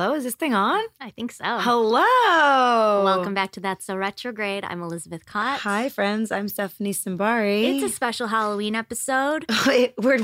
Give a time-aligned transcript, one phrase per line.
[0.00, 0.82] Hello, is this thing on?
[0.98, 1.44] I think so.
[1.44, 3.04] Hello.
[3.04, 4.64] Welcome back to That's So Retrograde.
[4.64, 5.58] I'm Elizabeth Kott.
[5.60, 6.32] Hi, friends.
[6.32, 7.74] I'm Stephanie Simbari.
[7.74, 9.44] It's a special Halloween episode,
[9.98, 10.20] we're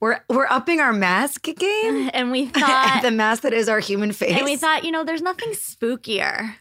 [0.00, 2.08] we're we're upping our mask game.
[2.14, 4.34] and we thought, the mask that is our human face.
[4.34, 6.54] and we thought, you know, there's nothing spookier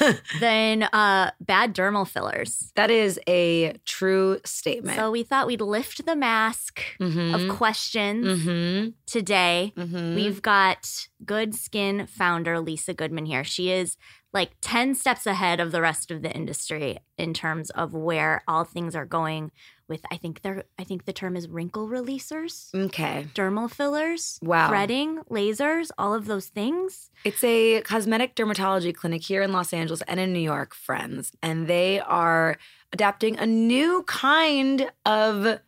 [0.40, 2.72] than uh, bad dermal fillers.
[2.76, 4.96] that is a true statement.
[4.96, 7.34] So we thought we'd lift the mask Mhm.
[7.34, 8.90] of questions mm-hmm.
[9.06, 9.72] today.
[9.76, 10.14] Mm-hmm.
[10.14, 13.44] We've got Good Skin founder Lisa Goodman here.
[13.44, 13.96] She is
[14.32, 18.64] like 10 steps ahead of the rest of the industry in terms of where all
[18.64, 19.50] things are going
[19.88, 23.26] with I think they're I think the term is wrinkle releasers, okay.
[23.34, 24.68] dermal fillers, Wow.
[24.68, 27.10] threading, lasers, all of those things.
[27.24, 31.66] It's a cosmetic dermatology clinic here in Los Angeles and in New York, friends, and
[31.66, 32.58] they are
[32.92, 35.60] adapting a new kind of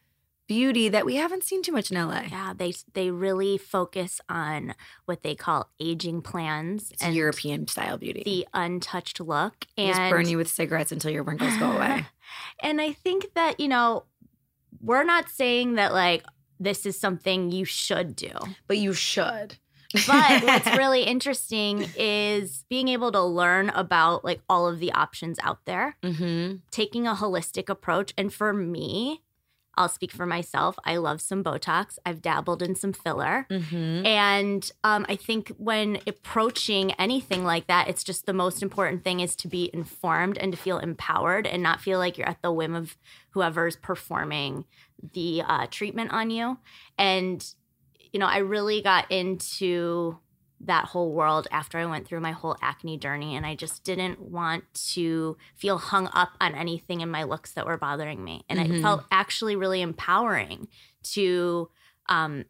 [0.47, 2.23] beauty that we haven't seen too much in LA.
[2.31, 4.75] Yeah, they they really focus on
[5.07, 8.23] what they call aging plans It's European style beauty.
[8.25, 12.07] the untouched look and just burn you with cigarettes until your wrinkles go away.
[12.63, 14.05] and I think that, you know,
[14.81, 16.25] we're not saying that like
[16.61, 18.33] this is something you should do.
[18.67, 19.57] But you should.
[20.07, 25.39] But what's really interesting is being able to learn about like all of the options
[25.43, 26.57] out there, mm-hmm.
[26.71, 28.13] taking a holistic approach.
[28.19, 29.23] And for me,
[29.77, 30.79] I'll speak for myself.
[30.85, 31.99] I love some Botox.
[32.07, 33.47] I've dabbled in some filler.
[33.51, 34.07] Mm-hmm.
[34.07, 39.21] And um, I think when approaching anything like that, it's just the most important thing
[39.21, 42.53] is to be informed and to feel empowered and not feel like you're at the
[42.53, 42.97] whim of
[43.31, 44.65] whoever's performing
[45.13, 46.59] the uh, treatment on you.
[46.97, 47.45] And,
[48.13, 50.19] you know, I really got into
[50.61, 53.37] that whole world after I went through my whole acne journey.
[53.37, 57.67] And I just didn't want to feel hung up on anything in my looks that
[57.67, 58.45] were bothering me.
[58.49, 58.79] And Mhm.
[58.79, 60.69] it felt actually really empowering
[61.15, 61.69] to
[62.09, 62.45] um,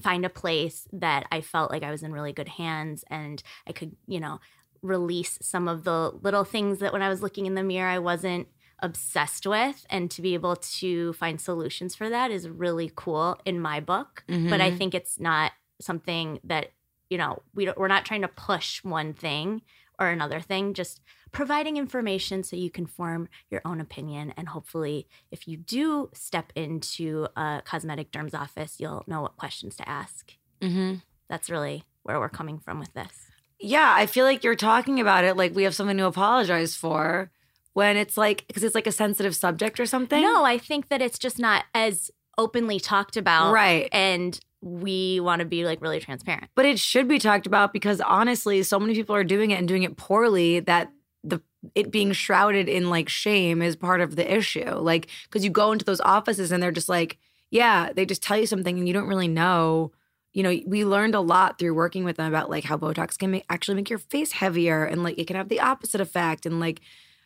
[0.00, 3.72] find a place that I felt like I was in really good hands and I
[3.72, 4.38] could, you know,
[4.82, 7.98] release some of the little things that when I was looking in the mirror, I
[7.98, 8.48] wasn't
[8.80, 9.84] obsessed with.
[9.90, 14.24] And to be able to find solutions for that is really cool in my book.
[14.28, 14.78] But I Mhm.
[14.78, 16.70] think it's not something that,
[17.10, 19.62] you know, we don't, we're not trying to push one thing
[19.98, 21.00] or another thing, just
[21.32, 24.32] providing information so you can form your own opinion.
[24.36, 29.76] And hopefully, if you do step into a cosmetic derm's office, you'll know what questions
[29.76, 30.34] to ask.
[30.60, 30.96] Mm-hmm.
[31.28, 33.28] That's really where we're coming from with this.
[33.60, 37.30] Yeah, I feel like you're talking about it like we have something to apologize for
[37.72, 40.22] when it's like because it's like a sensitive subject or something.
[40.22, 43.52] No, I think that it's just not as openly talked about.
[43.52, 43.88] Right.
[43.92, 46.50] And we want to be like really transparent.
[46.54, 49.68] But it should be talked about because honestly, so many people are doing it and
[49.68, 50.90] doing it poorly that
[51.22, 51.40] the
[51.74, 54.70] it being shrouded in like shame is part of the issue.
[54.70, 57.18] Like because you go into those offices and they're just like,
[57.50, 59.92] yeah, they just tell you something and you don't really know.
[60.32, 63.30] You know, we learned a lot through working with them about like how Botox can
[63.30, 66.46] make, actually make your face heavier and like it can have the opposite effect.
[66.46, 66.80] And like,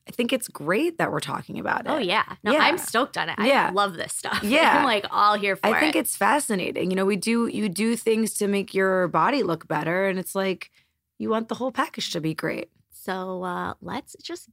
[0.08, 1.90] I think it's great that we're talking about it.
[1.90, 2.24] Oh, yeah.
[2.42, 2.58] No, Yeah.
[2.60, 3.36] I'm stoked on it.
[3.38, 3.70] I Yeah.
[3.72, 4.42] love this stuff.
[4.44, 4.78] Yeah.
[4.78, 5.74] I'm like all here for it.
[5.74, 6.00] I think it.
[6.00, 6.90] it's fascinating.
[6.90, 10.34] You know, we do you do things to make your body look better, and it's
[10.34, 10.70] like
[11.18, 12.70] you want the whole package to be great.
[12.91, 14.48] So uh, let's just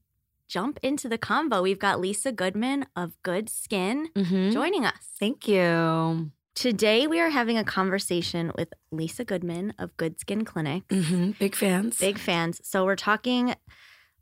[0.47, 1.61] jump into the combo.
[1.61, 4.51] We've got Lisa Goodman of Good Skin Mm-hmm.
[4.51, 5.09] joining us.
[5.19, 6.31] Thank you.
[6.55, 10.88] Today, we are having a conversation with Lisa Goodman of Good Skin Clinic.
[10.89, 11.31] Mm-hmm.
[11.39, 11.97] Big fans.
[11.99, 12.59] Big fans.
[12.63, 13.55] So, we're talking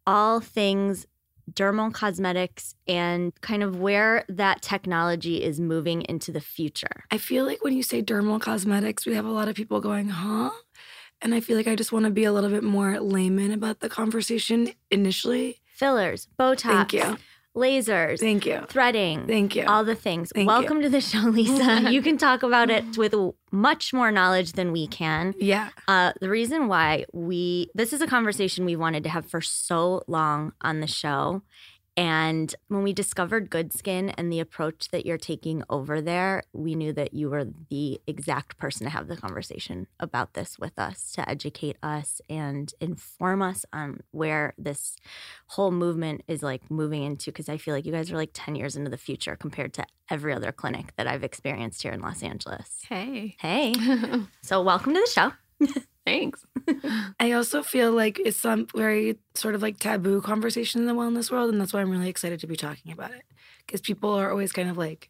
[0.06, 1.06] all things
[1.52, 7.06] dermal cosmetics and kind of where that technology is moving into the future.
[7.12, 10.10] I feel like when you say dermal cosmetics, we have a lot of people going,
[10.10, 10.52] huh?
[11.22, 13.80] And I feel like I just want to be a little bit more layman about
[13.80, 15.62] the conversation initially.
[15.66, 17.18] Fillers, Botox, Thank you.
[17.58, 18.62] Lasers, Thank you.
[18.70, 19.66] threading, Thank you.
[19.66, 20.32] all the things.
[20.34, 20.48] Thank you.
[20.48, 21.92] Welcome to the show, Lisa.
[21.92, 23.14] you can talk about it with
[23.52, 25.34] much more knowledge than we can.
[25.40, 25.70] yeah.
[25.88, 30.04] Uh, the reason why we this is a conversation we wanted to have for so
[30.08, 31.42] long on the show.
[31.98, 36.76] And when we discovered Good Skin and the approach that you're taking over there, we
[36.76, 41.12] knew that you were the exact person to have the conversation about this with us,
[41.14, 44.96] to educate us and inform us on where this
[45.48, 47.32] whole movement is like moving into.
[47.32, 49.86] Because I feel like you guys are like 10 years into the future compared to
[50.12, 52.84] every other clinic that I've experienced here in Los Angeles.
[52.88, 53.36] Hey.
[53.40, 53.74] Hey.
[54.44, 55.32] so, welcome to the show.
[56.08, 56.46] Thanks.
[57.20, 61.30] I also feel like it's some very sort of like taboo conversation in the wellness
[61.32, 63.24] world, and that's why I'm really excited to be talking about it
[63.66, 65.10] because people are always kind of like,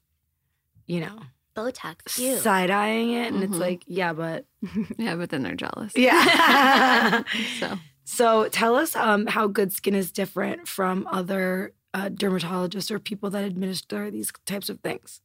[0.88, 1.20] you know,
[1.56, 2.18] Botox.
[2.18, 2.38] You.
[2.38, 3.60] side eyeing it, and it's Mhm.
[3.60, 4.46] like, yeah, but
[4.98, 5.94] Yeah, but then they're jealous.
[5.96, 7.22] yeah.
[7.60, 13.00] So so tell us um, how Good Skin is different from other uh, dermatologists or
[13.00, 15.22] people that administer these types of things.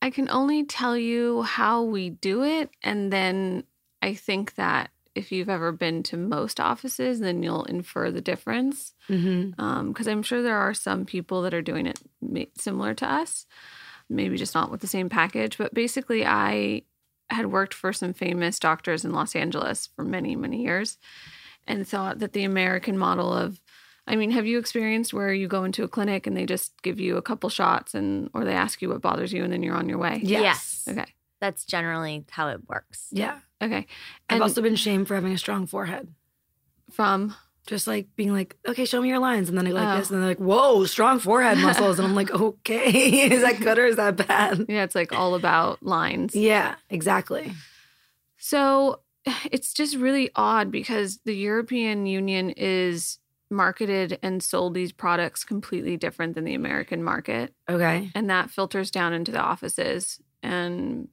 [0.00, 2.70] I can only tell you how we do it.
[2.84, 3.64] And then
[4.02, 8.92] I think that if you've ever been to most offices, then you'll infer the difference.
[9.08, 9.88] Mm-hmm.
[9.88, 13.46] Because I'm sure there are some people that are doing it ma- similar to us,
[14.08, 15.58] maybe just not with the same package.
[15.58, 16.82] But basically, I
[17.30, 20.98] had worked for some famous doctors in Los Angeles for many, many years
[21.66, 23.60] and thought that the American model of
[24.06, 26.98] I mean, have you experienced where you go into a clinic and they just give
[26.98, 29.76] you a couple shots and or they ask you what bothers you and then you're
[29.76, 30.20] on your way?
[30.22, 30.86] Yes.
[30.88, 31.04] Okay.
[31.42, 33.08] That's generally how it works.
[33.10, 33.40] Yeah.
[33.62, 33.86] Okay.
[34.30, 36.08] I've also been shamed for having a strong forehead.
[36.92, 37.34] from
[37.66, 39.48] Just like being like, okay, show me your lines.
[39.48, 39.98] And then I go like Oh.
[39.98, 40.10] this.
[40.10, 41.98] And they're like, whoa, strong forehead muscles.
[41.98, 44.64] and I'm like, okay, is that good or is that bad?
[44.68, 46.34] yeah, it's like all about lines.
[46.34, 47.52] Yeah, exactly.
[48.38, 49.00] So
[49.50, 53.18] it's just really odd because the European Union is
[53.50, 57.54] marketed and sold these products completely different than the American market.
[57.68, 58.10] Okay.
[58.14, 61.08] and that filters down into the offices and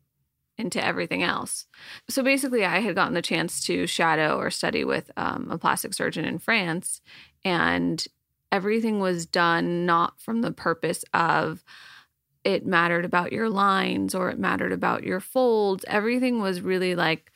[0.58, 1.66] into everything else.
[2.10, 5.94] So basically, I had gotten the chance to shadow or study with um, a plastic
[5.94, 7.02] surgeon in France,
[7.44, 8.06] and
[8.52, 11.64] everything was done not from the purpose of
[12.44, 15.84] it mattered about your lines or it mattered about your folds.
[15.88, 17.32] Everything was really like,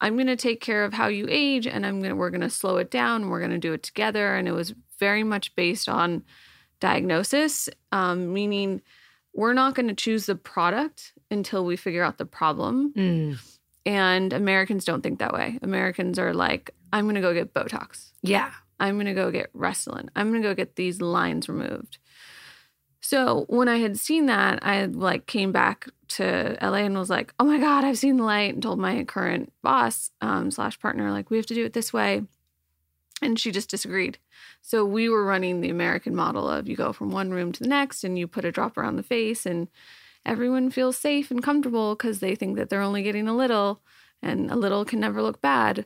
[0.00, 2.50] I'm going to take care of how you age and I'm going we're going to
[2.50, 5.88] slow it down we're going to do it together and it was very much based
[5.88, 6.24] on
[6.80, 8.82] diagnosis um, meaning
[9.34, 13.38] we're not going to choose the product until we figure out the problem Mm.
[13.84, 15.58] and Americans don't think that way.
[15.62, 18.12] Americans are like I'm going to go get botox.
[18.22, 18.52] Yeah.
[18.78, 20.08] I'm going to go get Restylane.
[20.14, 21.98] I'm going to go get these lines removed.
[23.00, 27.34] So when I had seen that, I like came back to LA and was like,
[27.38, 31.10] "Oh my god, I've seen the light!" And told my current boss um, slash partner
[31.12, 32.22] like, "We have to do it this way,"
[33.20, 34.18] and she just disagreed.
[34.66, 37.68] So we were running the American model of you go from one room to the
[37.68, 39.68] next and you put a drop around the face and
[40.24, 43.82] everyone feels safe and comfortable because they think that they're only getting a little
[44.22, 45.84] and a little can never look bad.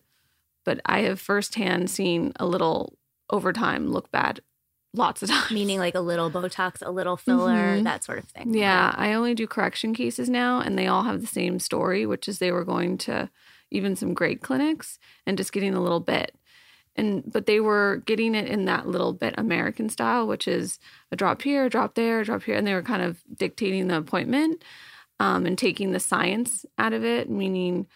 [0.64, 2.96] But I have firsthand seen a little
[3.30, 4.42] over time look bad
[4.94, 5.50] lots of times.
[5.50, 7.84] Meaning like a little Botox, a little filler, Mhm.
[7.84, 8.54] that sort of thing.
[8.54, 12.28] Yeah, I only do correction cases now, and they all have the same story, which
[12.28, 13.28] is they were going to
[13.72, 16.34] even some great clinics and just getting a little bit.
[16.98, 20.78] And but they were getting it in that little bit American style, which is
[21.12, 23.86] a drop here, a drop there, a drop here, and they were kind of dictating
[23.86, 24.62] the appointment
[25.20, 27.86] um, and taking the science out of it, meaning.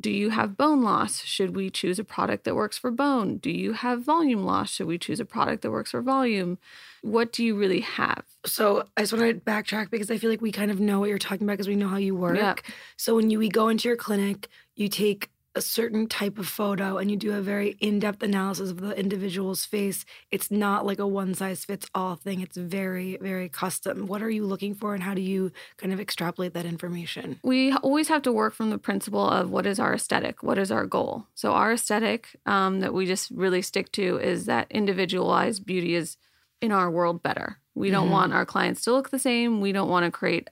[0.00, 1.22] Do you have bone loss?
[1.22, 3.36] Should we choose a product that works for bone?
[3.36, 4.72] Do you have volume loss?
[4.72, 6.58] Should we choose a product that works for volume?
[7.02, 8.24] What do you really have?
[8.44, 11.10] So I just want to backtrack because I feel like we kind of know what
[11.10, 12.36] you're talking about because we know how you work.
[12.36, 12.56] Yeah.
[12.96, 16.98] So when you we go into your clinic, you take a certain type of photo
[16.98, 20.04] and you do a very in-depth analysis of the individual's face.
[20.32, 22.40] It's not like a one size fits all thing.
[22.40, 24.06] It's very very custom.
[24.06, 27.38] What are you looking for and how do you kind of extrapolate that information?
[27.44, 30.70] we always have to work from the principle of what is our aesthetic what is
[30.72, 35.64] our goal so our aesthetic um, that we just really stick to is that individualized
[35.64, 36.16] beauty is
[36.60, 38.12] in our world better we don't Mhm.
[38.12, 40.48] want our clients to look the same we don't want to create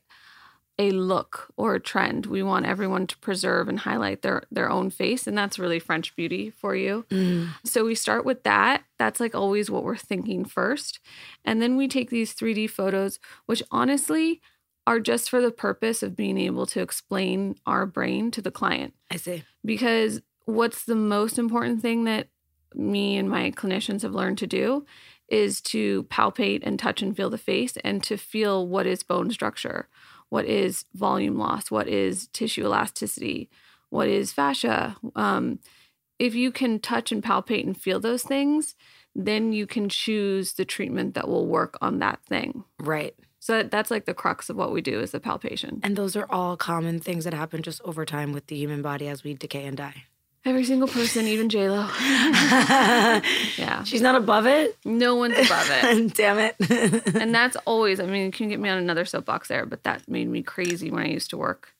[0.79, 4.91] a look or a trend we want everyone to preserve and highlight their their own
[4.91, 7.49] face and that's really french beauty for you mm.
[7.63, 8.85] so we start with that.
[8.99, 11.01] That's like always what we're thinking first.
[11.45, 14.41] And then we take these 3D photos, which honestly
[14.87, 18.95] are just for the purpose of being able to explain our brain to the client.
[19.11, 19.45] I see.
[19.65, 22.29] Because what's the most important thing that
[22.75, 24.85] me and my clinicians have learned to do
[25.29, 29.31] is to palpate and touch and feel the face and to feel what is bone
[29.31, 29.89] structure,
[30.33, 33.51] what is volume loss, what is tissue elasticity,
[33.91, 34.97] what is fascia.
[35.15, 35.59] Um,
[36.19, 38.75] if you can touch and palpate and feel those things,
[39.15, 42.65] then you can choose the treatment that will work on that thing.
[42.81, 43.15] Right.
[43.41, 45.81] So that's like the crux of what we do is the palpation.
[45.83, 49.09] And those are all common things that happen just over time with the human body
[49.09, 50.05] as we decay and die.
[50.45, 51.89] Every single person, even J Lo.
[53.57, 54.77] Yeah, She's not above it.
[54.85, 56.15] no one's above it.
[56.17, 56.57] Damn it.
[57.17, 60.09] and that's always i mean you can get me on another soapbox there but that
[60.09, 61.75] made me crazy when i used to work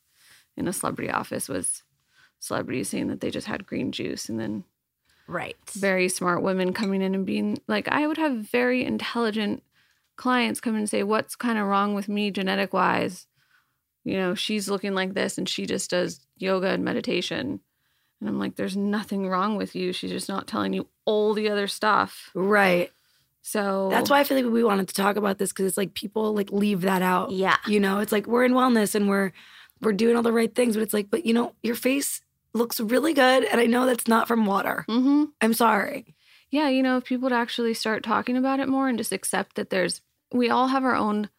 [0.55, 1.83] in a celebrity office was
[2.39, 4.63] celebrities saying that they just had green juice and then
[5.27, 5.55] Right.
[5.73, 9.63] very smart women coming in and being like i would have very intelligent
[10.15, 13.25] clients come in and say what's kind of wrong with me genetic wise
[14.03, 17.59] you know she's looking like this and she just does yoga and meditation
[18.23, 19.91] And I'm like, there's nothing wrong with you.
[19.91, 22.29] She's just not telling you all the other stuff.
[22.33, 22.89] Right.
[23.41, 25.93] So That's why I feel like we wanted to talk about this because it's like
[25.93, 27.31] people like leave that out.
[27.31, 27.57] Yeah.
[27.67, 29.33] You know, it's like we're in wellness and we're
[29.81, 32.21] we're doing all the right things, but it's like, but you know, your face
[32.53, 34.85] looks really good, and I know that's not from water.
[34.87, 36.15] hmm I'm sorry.
[36.49, 39.57] Yeah, you know, if people would actually start talking about it more and just accept
[39.57, 40.01] that there's,
[40.31, 41.29] we all have our own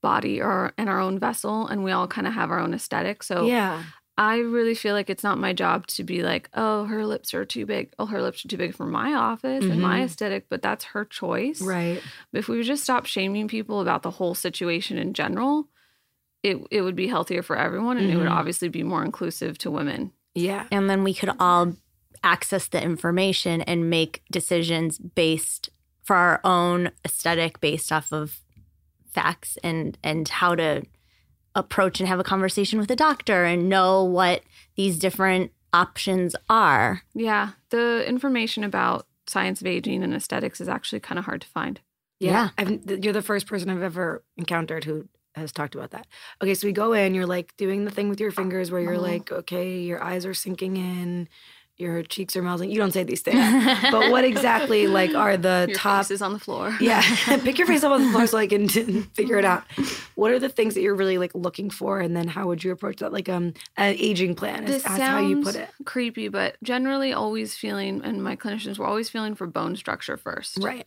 [0.00, 3.22] body or and our own vessel, and we all kind of have our own aesthetic.
[3.22, 3.82] So yeah.
[4.18, 7.44] I really feel like it's not my job to be like, oh, her lips are
[7.46, 7.92] too big.
[7.98, 10.04] Oh, her lips are too big for my office and my Mhm.
[10.04, 11.60] aesthetic, but that's her choice.
[11.62, 12.02] Right.
[12.32, 15.68] If we would just stop shaming people about the whole situation in general,
[16.42, 18.32] it it would be healthier for everyone and it would Mhm.
[18.38, 20.12] obviously be more inclusive to women.
[20.34, 20.66] Yeah.
[20.70, 21.74] And then we could all
[22.22, 25.70] access the information and make decisions based
[26.02, 28.40] for our own aesthetic based off of
[29.10, 30.82] facts and and how to
[31.54, 34.42] approach and have a conversation with a doctor and know what
[34.76, 37.02] these different options are.
[37.14, 41.46] Yeah, the information about science of aging and aesthetics is actually kind of hard to
[41.48, 41.80] find.
[42.18, 42.50] Yeah.
[42.58, 46.06] I've, you're the first person I've ever encountered who has talked about that.
[46.42, 48.94] Okay, so we go in, you're like doing the thing with your fingers where you're
[48.94, 49.02] Uh-huh.
[49.02, 51.28] like, okay, your eyes are sinking in,
[51.80, 52.70] your cheeks are melting.
[52.70, 53.38] You don't say these things.
[53.90, 56.76] but what exactly like are the Your top face is on the floor.
[56.80, 57.02] Yeah,
[57.44, 59.64] pick your face up on the floor so I can figure it out.
[60.14, 62.72] What are the things that you're really like looking for, and then how would you
[62.72, 63.12] approach that?
[63.12, 67.12] Like um, an aging plan is This that's how you put it, creepy, but generally
[67.12, 70.58] always feeling, and my clinicians were always feeling for bone structure first.
[70.62, 70.86] right?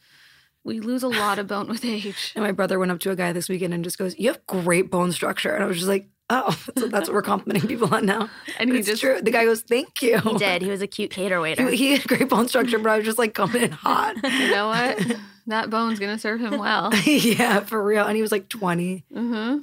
[0.65, 2.31] We lose a lot of bone with age.
[2.35, 4.45] And my brother went up to a guy this weekend and just goes, "You have
[4.47, 7.93] great bone structure," and I was just like, "Oh, so that's what we're complimenting people
[7.93, 9.21] on now." And he it's just- true.
[9.21, 10.61] The guy goes, "Thank you." He did.
[10.61, 11.69] He was a cute cater waiter.
[11.69, 14.15] He, he had great bone structure, but I was just like coming in hot.
[14.23, 15.17] You know what?
[15.47, 16.93] that bone's gonna serve him well.
[17.05, 18.05] yeah, for real.
[18.05, 19.03] And he was like 20.
[19.13, 19.57] hmm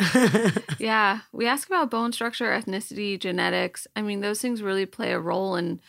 [0.79, 3.87] Yeah, we ask about bone structure, ethnicity, genetics.
[3.97, 5.81] I mean, those things really play a role in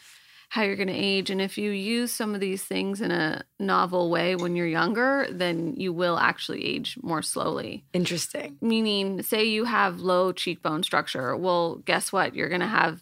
[0.51, 1.29] how you're going to age.
[1.29, 5.25] And if you use some of these things in a novel way when you're younger,
[5.31, 7.85] then you will actually age more slowly.
[7.93, 8.57] Interesting.
[8.59, 11.37] Meaning, say you have low cheekbone structure.
[11.37, 12.35] Well, guess what?
[12.35, 13.01] You're going to have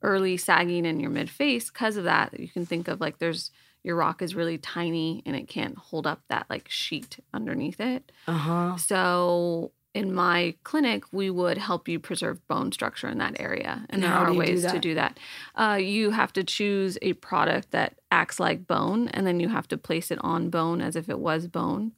[0.00, 2.40] early sagging in your mid face because of that.
[2.40, 3.50] You can think of like there's
[3.84, 8.10] your rock is really tiny and it can't hold up that like sheet underneath it.
[8.26, 8.76] Uh huh.
[8.78, 13.72] So in my clinic, we would help you preserve bone structure in that area.
[13.88, 15.18] And, And there are you do ways to do that.
[15.54, 19.66] Uh, you have to choose a product that acts like bone, and then you have
[19.68, 21.92] to place it on bone as if it was bone.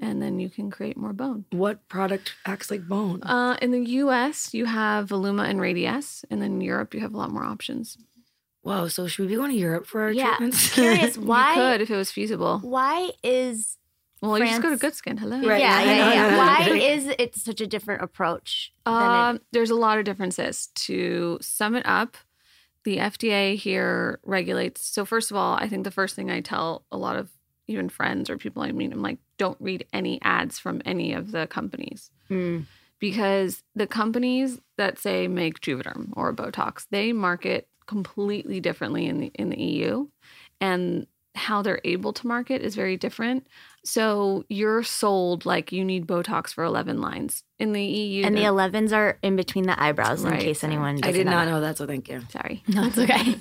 [0.00, 1.44] And then you can create more bone.
[1.52, 3.22] What product acts like bone?
[3.22, 6.24] Uh, in the US, you have Voluma and Radiesse.
[6.28, 7.96] And then in Europe, you have a lot more options.
[8.62, 10.72] Whoa, so should we be going to Europe for our Yeah, treatments?
[10.74, 12.58] Curious You why could if it was feasible.
[12.60, 13.76] why is
[14.22, 15.16] Well, you just go to France- Good Skin.
[15.18, 15.36] Hello.
[15.42, 15.60] Right.
[15.60, 18.72] yeah, I yeah, yeah, why is it such a different approach?
[18.86, 20.68] it- Um, there's a lot of differences.
[20.86, 22.16] To sum it up,
[22.84, 24.84] the FDA here regulates.
[24.86, 27.30] So, first of all, I think the first thing I tell a lot of
[27.66, 31.32] even friends or people I meet, I'm like, don't read any ads from any of
[31.32, 32.66] the companies Mm.
[32.98, 39.26] because the companies that say make Juvederm or Botox, they market completely differently in the
[39.34, 40.06] in the EU,
[40.60, 43.46] and how they're able to market is very different.
[43.84, 48.24] So you're sold like you need Botox for 11 lines in the EU.
[48.26, 50.74] and the 11s are in between the eyebrows, in case sorry.
[50.74, 51.00] anyone.
[51.02, 51.50] I did not that.
[51.50, 52.22] know that, so thank you.
[52.30, 52.62] Sorry.
[52.68, 53.34] No, it's okay.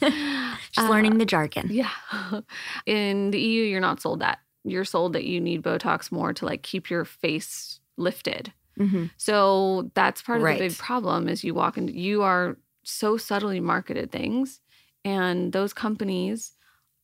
[0.72, 1.68] Just Uh, learning the jargon.
[1.70, 1.90] Yeah.
[2.86, 4.40] In the EU, you're not sold that.
[4.64, 8.54] You're sold that you need Botox more to like keep your face lifted.
[8.78, 10.58] hmm So that's part of Right.
[10.60, 14.60] the big problem is you walk into you are so subtly marketed things
[15.06, 16.54] and those companies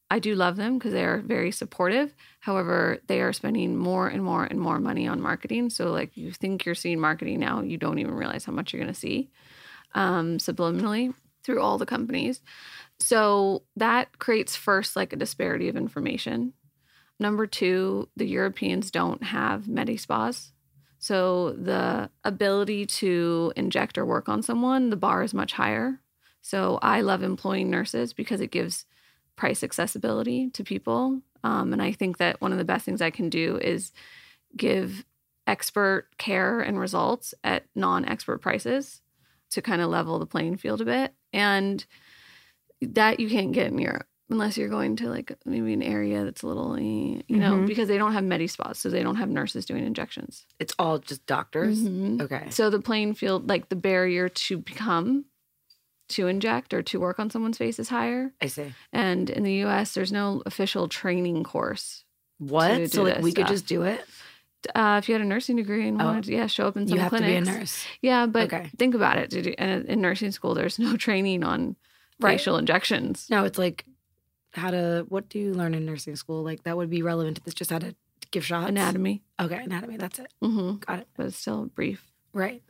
[0.09, 2.15] I do love them because they are very supportive.
[2.39, 5.69] However, they are spending more and more and more money on marketing.
[5.69, 8.81] So like you think you're seeing marketing now, you don't even realize how much you're
[8.81, 9.29] going to see
[9.93, 12.41] um, subliminally through all the companies.
[12.99, 16.53] So that creates first like a disparity of information.
[17.19, 20.51] Number two, the Europeans don't have medi spas.
[20.99, 25.99] So the ability to inject or work on someone, the bar is much higher.
[26.41, 28.85] So I love employing nurses because it gives
[29.37, 31.21] price accessibility to people.
[31.43, 33.93] Um, and I think that one of the best things I can do is
[34.57, 35.05] give
[35.45, 39.01] expert care and results at non expert prices
[39.51, 41.13] to kind of level the playing field a bit.
[41.31, 41.85] And
[42.81, 46.41] that you can't get in Europe unless you're going to like maybe an area that's
[46.43, 47.67] a little, eh, you know, Mhm.
[47.67, 48.77] because they don't have medi spas.
[48.77, 50.45] So they don't have nurses doing injections.
[50.59, 51.81] It's all just doctors.
[51.81, 52.21] Mhm.
[52.21, 52.49] Okay.
[52.49, 55.25] So the playing field, like the barrier to become,
[56.09, 58.33] to inject or to work on someone's face is higher.
[58.41, 58.73] I see.
[58.93, 62.03] And in the US, there's no official training course.
[62.39, 62.75] What?
[62.77, 64.05] do So like we could just do it?
[64.75, 66.05] Uh, if you had a nursing degree and Oh.
[66.05, 67.37] wanted to, yeah, show up in some You have clinics.
[67.39, 67.85] to be a nurse.
[68.01, 68.69] Yeah, but Okay.
[68.77, 69.33] think about it.
[69.33, 71.75] In, in nursing school, there's no training on
[72.19, 72.31] Right.
[72.39, 73.27] facial injections.
[73.29, 73.85] No, it's like
[74.53, 75.05] how to.
[75.09, 76.41] What do you learn in nursing school?
[76.43, 77.53] Like that would be relevant to this.
[77.53, 77.95] Just how to
[78.31, 78.67] give shots.
[78.69, 79.21] Anatomy.
[79.39, 79.97] Okay, anatomy.
[79.97, 80.33] That's it.
[80.41, 81.07] hmm Got it.
[81.15, 82.03] But it's still brief.
[82.33, 82.63] Right.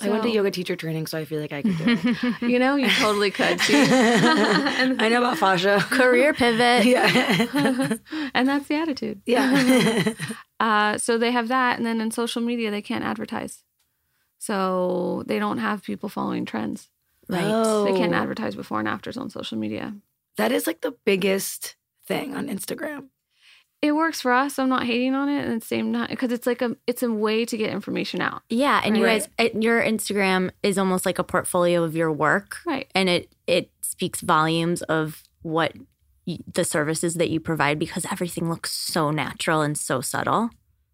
[0.00, 2.34] I went to yoga teacher training, so I feel like I could do it.
[2.50, 3.58] You know, you totally could.
[3.68, 5.78] I know about fascia.
[5.90, 6.84] Career pivot.
[6.84, 7.96] Yeah.
[8.34, 9.22] and that's the attitude.
[9.26, 10.12] yeah.
[10.60, 13.62] Uh, so they have that, and then in social media they can't advertise,
[14.38, 16.88] so they don't have people following trends.
[17.28, 17.44] Right.
[17.44, 17.84] Oh.
[17.84, 19.94] They can't advertise before and afters on social media.
[20.36, 23.08] That is like the biggest thing on Instagram.
[23.84, 24.58] It works for us.
[24.58, 27.12] I'm not hating on it, and the same time, because it's like a it's a
[27.12, 28.40] way to get information out.
[28.48, 32.56] Yeah, and you guys, it, your Instagram is almost like a portfolio of your work,
[32.64, 32.90] Right.
[32.94, 35.74] and it it speaks volumes of what
[36.50, 40.48] the services that you provide because everything looks so natural and so subtle.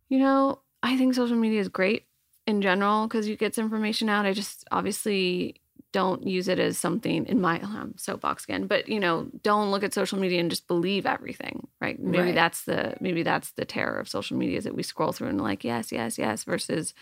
[0.08, 2.06] You know, I think social media is great
[2.48, 4.26] in general because you get information out.
[4.26, 5.59] I just obviously
[5.92, 9.82] don't use it as something in my um, soapbox again, but you know, don't look
[9.82, 11.98] at social media and just believe everything, right?
[11.98, 12.34] Maybe Right.
[12.34, 15.40] that's the maybe that's the terror of social media is that we scroll through and
[15.40, 16.94] like yes, yes, yes, versus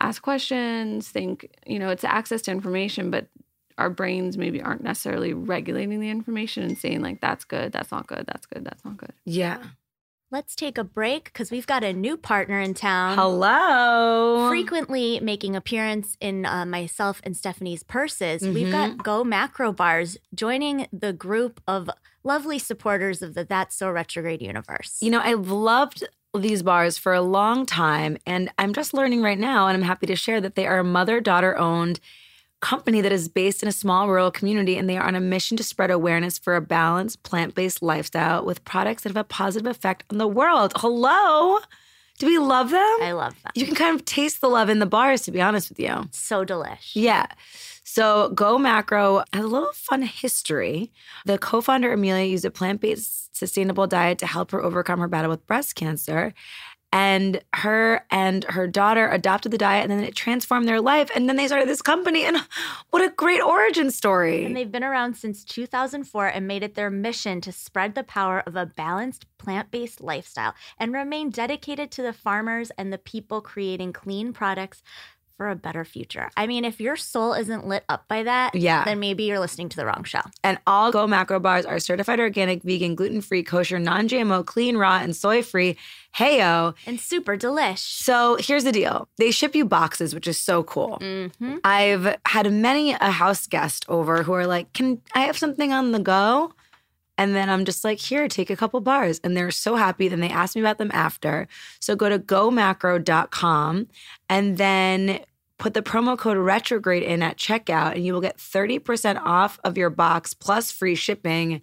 [0.00, 3.28] ask questions, think, you know, it's access to information, but
[3.78, 8.06] our brains maybe aren't necessarily regulating the information and saying like that's good, that's not
[8.06, 9.12] good, that's good, that's not good.
[9.24, 9.58] Yeah.
[10.32, 13.16] Let's take a break because we've got a new partner in town.
[13.16, 14.48] Hello.
[14.48, 18.96] Frequently making appearance in uh, myself and Stephanie's purses, we've Mm-hmm.
[18.96, 21.88] got Go Macro Bars joining the group of
[22.24, 24.98] lovely supporters of the That's So Retrograde universe.
[25.00, 26.02] You know, I've loved
[26.36, 30.06] these bars for a long time, and I'm just learning right now, and I'm happy
[30.06, 32.00] to share that they are mother daughter owned
[32.60, 35.56] company that is based in a small rural community, and they are on a mission
[35.56, 39.66] to spread awareness for a balanced, plant based lifestyle with products that have a positive
[39.66, 40.72] effect on the world.
[40.76, 41.58] Hello.
[42.18, 42.96] Do we love them?
[43.02, 43.52] I love them.
[43.54, 46.08] you can kind of taste the love in the bars, to be honest with you.
[46.12, 46.92] so delish.
[46.94, 47.26] Yeah.
[47.84, 50.90] So Go Macro has a little fun history.
[51.24, 55.46] The co-founder Amelia used a plant-based sustainable diet to help her overcome her battle with
[55.46, 56.32] breast cancer.
[56.92, 61.10] And her and her daughter adopted the diet and then it transformed their life.
[61.14, 62.24] And then they started this company.
[62.24, 62.38] And
[62.90, 64.44] what a great origin story.
[64.44, 68.42] And they've been around since 2004 and made it their mission to spread the power
[68.46, 73.40] of a balanced plant based lifestyle and remain dedicated to the farmers and the people
[73.40, 74.82] creating clean products
[75.36, 76.30] for a better future.
[76.36, 78.84] I mean, if your soul isn't lit up by that, Yeah.
[78.84, 80.20] then maybe you're listening to the wrong show.
[80.42, 85.14] And all Go Macro bars are certified organic, vegan, gluten-free, kosher, non-GMO, clean, raw, and
[85.14, 85.76] soy-free.
[86.16, 86.74] Heyo.
[86.86, 87.78] And super delish.
[87.78, 89.08] So here's the deal.
[89.18, 90.98] They ship you boxes, which is so cool.
[91.02, 91.56] Mm-hmm.
[91.64, 95.92] I've had many a house guest over who are like, Can I have something on
[95.92, 96.52] the go?
[97.18, 99.20] And then I'm just like, Here, take a couple bars.
[99.24, 100.08] And they're so happy.
[100.08, 101.48] Then they ask me about them after.
[101.80, 103.88] So go to gomacro.com
[104.28, 105.20] and then
[105.58, 109.78] put the promo code retrograde in at checkout, and you will get 30% off of
[109.78, 111.62] your box plus free shipping.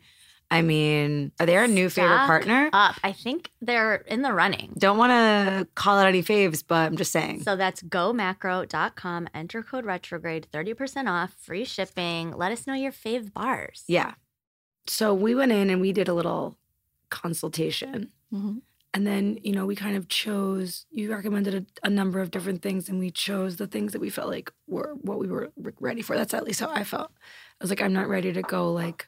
[0.51, 2.69] I mean, are they our new favorite partner?
[2.73, 2.95] Up.
[3.03, 4.73] I think they're in the running.
[4.77, 7.41] Don't want to call out any faves, but I'm just saying.
[7.41, 9.29] So that's gomacro.com.
[9.33, 12.31] Enter code retrograde, 30% off, free shipping.
[12.31, 13.83] Let us know your fave bars.
[13.87, 14.13] Yeah.
[14.87, 16.57] So we went in and we did a little
[17.09, 18.11] consultation.
[18.33, 18.61] Mhm.
[18.95, 22.61] And then, you know, we kind of chose, you recommended a, a number of different
[22.61, 26.03] things, and we chose the things that we felt like were what we were ready
[26.03, 26.15] for.
[26.15, 27.09] That's at least how I felt.
[27.59, 29.07] I was like, I'm not ready to go like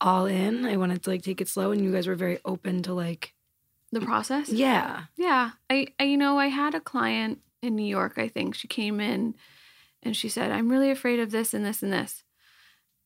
[0.00, 0.66] all in.
[0.66, 3.32] I wanted to like take it slow, and you guys were very open to like,
[3.92, 4.48] The process?
[4.48, 5.04] yeah.
[5.16, 5.52] Yeah.
[5.70, 8.56] I, I you know, I had a client in New York, I think.
[8.56, 9.36] She came in
[10.02, 12.24] and she said, I'm really afraid of this and this and this.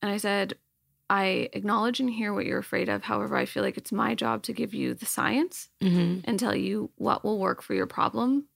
[0.01, 0.55] And I said,
[1.09, 3.03] I acknowledge and hear what you're afraid of.
[3.03, 6.21] However, I feel like it's my job to give you the science Mm-hmm.
[6.25, 8.47] and tell you what will work for your problem.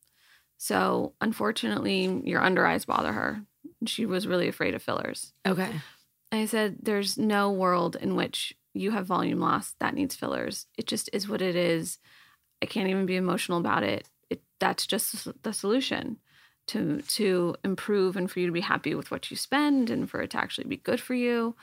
[0.58, 3.42] So, unfortunately, your under eyes bother her.
[3.88, 5.34] She was really afraid of fillers.
[5.48, 5.72] Okay.
[6.32, 10.68] I said, There's no world in which you have volume loss that needs fillers.
[10.78, 11.98] It just is what it is.
[12.62, 14.08] I can't even be emotional about it.
[14.30, 16.18] it that's just the solution
[16.68, 20.22] to to improve and for you to be happy with what you spend and for
[20.22, 21.56] it to actually be good for you.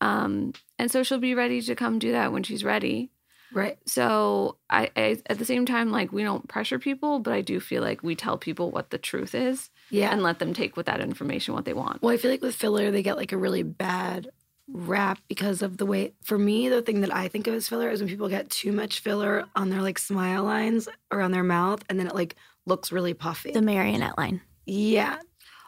[0.00, 3.10] Um, and so she'll be ready to come do that when she's ready.
[3.52, 3.78] Right.
[3.86, 7.60] So I, I at the same time like we don't pressure people, but I do
[7.60, 10.10] feel like we tell people what the truth is Yeah.
[10.12, 12.02] and let them take with that information what they want.
[12.02, 14.28] Well, I feel like with filler, they get like a really bad
[14.70, 16.12] rap because of the way.
[16.22, 18.70] For me, the thing that I think of as filler is when people get too
[18.70, 22.92] much filler on their like smile lines around their mouth, and then it like looks
[22.92, 23.52] really puffy.
[23.52, 24.42] The marionette line.
[24.66, 25.20] yeah,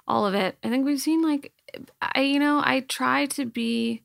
[0.06, 0.58] all of it.
[0.62, 1.50] I think we've seen like
[2.02, 4.02] I you know, I try to be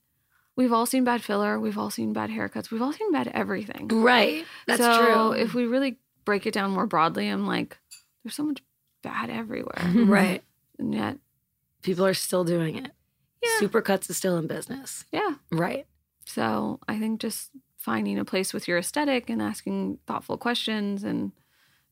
[0.56, 3.88] we've all seen bad filler, we've all seen bad haircuts, we've all seen bad everything.
[3.90, 4.46] right.
[4.68, 5.32] That's so true.
[5.34, 7.78] if we really break it down more broadly, I'm like,
[8.24, 8.62] there's so much
[9.04, 9.82] bad everywhere.
[10.06, 10.44] right,
[10.80, 11.18] and yet
[11.82, 12.92] people are still doing it.
[13.44, 13.68] Yeah.
[13.68, 15.06] Supercuts is still in business.
[15.12, 15.36] Yeah.
[15.52, 15.86] Right.
[16.26, 21.32] So I think just finding a place with your aesthetic and asking thoughtful questions and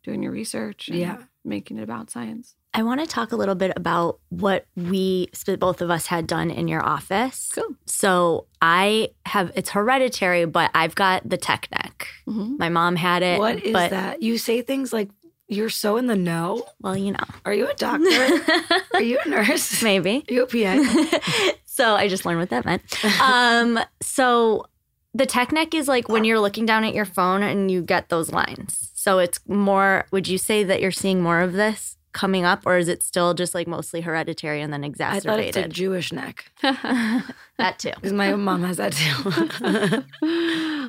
[0.03, 1.17] doing your research and Yeah.
[1.45, 2.55] making it about science.
[2.75, 6.49] I want to talk a little bit about what we, both of us, had done
[6.49, 7.51] in your office.
[7.53, 7.75] Cool.
[7.85, 12.07] So I have, it's hereditary, but I've got the tech neck.
[12.27, 12.57] Mhm.
[12.57, 13.37] My mom had it.
[13.39, 14.23] What is but, that?
[14.23, 15.09] You say things like
[15.47, 16.65] you're so in the know.
[16.81, 18.39] Well, you know, Are you a doctor?
[18.95, 19.83] Are you a nurse?
[19.83, 20.25] maybe.
[20.29, 21.51] Are you a PA?
[21.65, 22.81] so I just learned what that meant.
[23.21, 24.65] Um, so
[25.13, 28.09] the tech neck is like when you're looking down at your phone and you get
[28.09, 28.89] those lines.
[28.95, 32.77] So it's more, would you say that you're seeing more of this coming up, or
[32.77, 35.29] is it still just like mostly hereditary and then exacerbated?
[35.29, 35.67] I thought it's a?
[35.67, 37.91] Jewish neck that too.
[37.95, 40.03] because my mom has that too.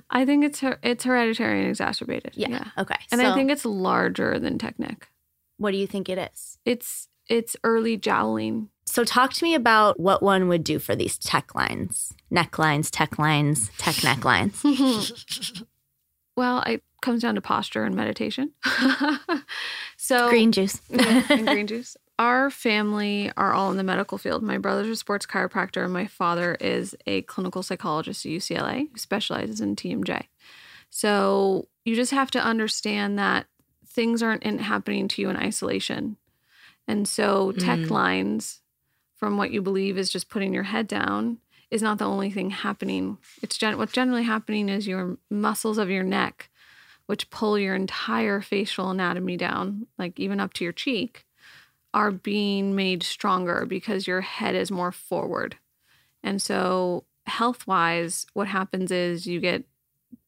[0.10, 2.32] I think it's her- it's hereditary and exacerbated.
[2.34, 2.64] Yeah.
[2.78, 2.96] Okay.
[3.10, 5.08] And so I think it's larger than tech neck.
[5.56, 6.58] what do you think it is?
[6.64, 8.68] It's it's early jowling.
[8.86, 13.18] So talk to me about what one would do for these tech lines, necklines, tech
[13.18, 14.60] lines, tech necklines.
[16.36, 18.52] Well, it comes down to posture and meditation.
[19.96, 20.80] so Green juice.
[20.90, 21.96] yeah, and green juice.
[22.18, 24.42] Our family are all in the medical field.
[24.42, 28.98] My brother's a sports chiropractor, and my father is a clinical psychologist at UCLA who
[28.98, 30.24] specializes in TMJ.
[30.90, 33.46] So you just have to understand that
[33.86, 36.16] things aren't in, happening to you in isolation.
[36.86, 37.90] And so tech Mm.
[37.90, 38.60] lines
[39.16, 41.38] from what you believe is just putting your head down
[41.74, 43.18] is not the only thing happening.
[43.42, 46.48] It's gen- what's generally happening is your muscles of your neck,
[47.06, 51.26] which pull your entire facial anatomy down, like even up to your cheek,
[51.92, 55.56] are being made stronger because your head is more forward.
[56.22, 59.64] And so, health wise, what happens is you get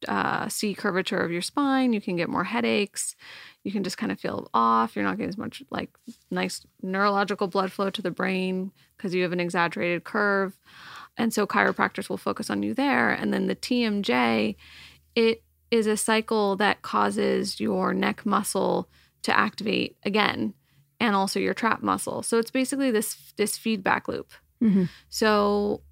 [0.08, 3.14] uh, C curvature of your spine, you can get more headaches,
[3.62, 4.96] you can just kind of feel off.
[4.96, 5.90] You're not getting as much like
[6.28, 10.58] nice neurological blood flow to the brain because you have an exaggerated curve.
[11.16, 13.10] And so chiropractors will focus on you there.
[13.10, 14.56] And then the TMJ,
[15.14, 18.88] it is a cycle that causes your neck muscle
[19.22, 20.54] to activate again
[21.00, 22.22] and also your trap muscle.
[22.22, 24.32] So it's basically this this feedback loop.
[24.62, 24.88] Mhm.
[25.08, 25.82] So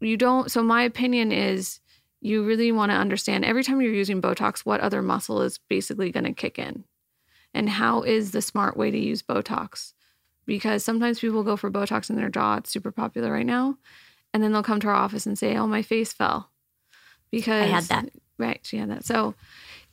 [0.00, 1.80] you don't so my opinion is
[2.20, 6.10] you really want to understand every time you're using Botox what other muscle is basically
[6.10, 6.84] going to kick in.
[7.52, 9.92] And how is the smart way to use Botox?
[10.46, 13.76] Because sometimes people go for Botox in their jaw, it's super popular right now.
[14.34, 16.50] And then they'll come to our office and say, "Oh, my face fell."
[17.30, 18.10] Because I had that.
[18.38, 19.04] Right, she had that.
[19.04, 19.34] So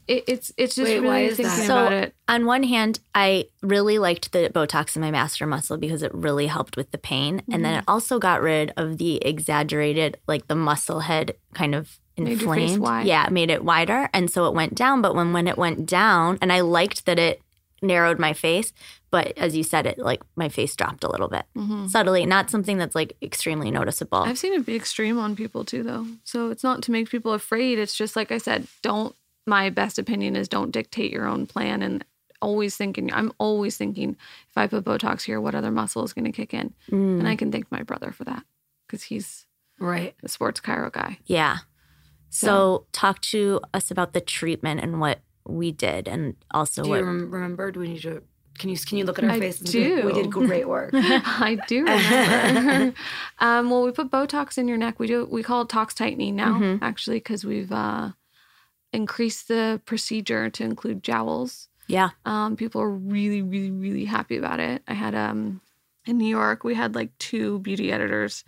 [0.08, 1.44] it, it's it's just Wait, why really is that?
[1.44, 2.16] thinking So- about it.
[2.28, 6.48] On one hand, I really liked the Botox in my masseter muscle because it really
[6.48, 7.42] helped with the pain.
[7.52, 7.80] And then mm-hmm.
[7.80, 12.54] it also got rid of the exaggerated, like the muscle head kind of Made your
[12.54, 12.82] face inflamed.
[12.82, 13.08] wide.
[13.08, 14.10] Yeah, it made it wider.
[14.14, 15.02] And so it went down.
[15.02, 17.42] But when, when it went down, and I liked that it
[17.82, 18.74] narrowed my face,
[19.12, 21.46] but as you said, it like my face dropped a little bit
[21.90, 24.20] subtly, not something that's like extremely noticeable.
[24.20, 26.06] I've seen it be extreme on people too, though.
[26.24, 27.80] So it's not to make people afraid.
[27.80, 29.16] It's just like I said, don't.
[29.48, 32.06] My best opinion is don't dictate your own plan and
[32.42, 33.12] always thinking.
[33.12, 34.16] I'm always thinking
[34.50, 36.74] if I put Botox here, what other muscle is going to kick in?
[36.92, 38.44] Mm, And I can thank my brother for that
[38.86, 39.48] because he's
[39.80, 40.14] right.
[40.22, 41.18] the sports chiro guy.
[41.26, 41.58] yeah.
[42.32, 47.00] So, talk to us about the treatment and what we did, and also Do what
[47.00, 47.72] you rem- remember?
[47.72, 48.22] Do we need to?
[48.58, 49.62] Can you can you look at our I face?
[49.62, 50.92] and We did great work.
[50.94, 52.94] I do remember.
[53.40, 55.00] um, well, we put Botox in your neck.
[55.00, 55.26] We do.
[55.26, 56.80] We call it tox tightening now, Mhm.
[56.82, 58.12] actually, because we've uh,
[58.92, 61.68] increased the procedure to include jowls.
[61.88, 62.10] yeah.
[62.26, 64.84] Um, people are really, really, really happy about it.
[64.88, 65.62] I had um
[66.06, 68.44] in New York, we had like two beauty editors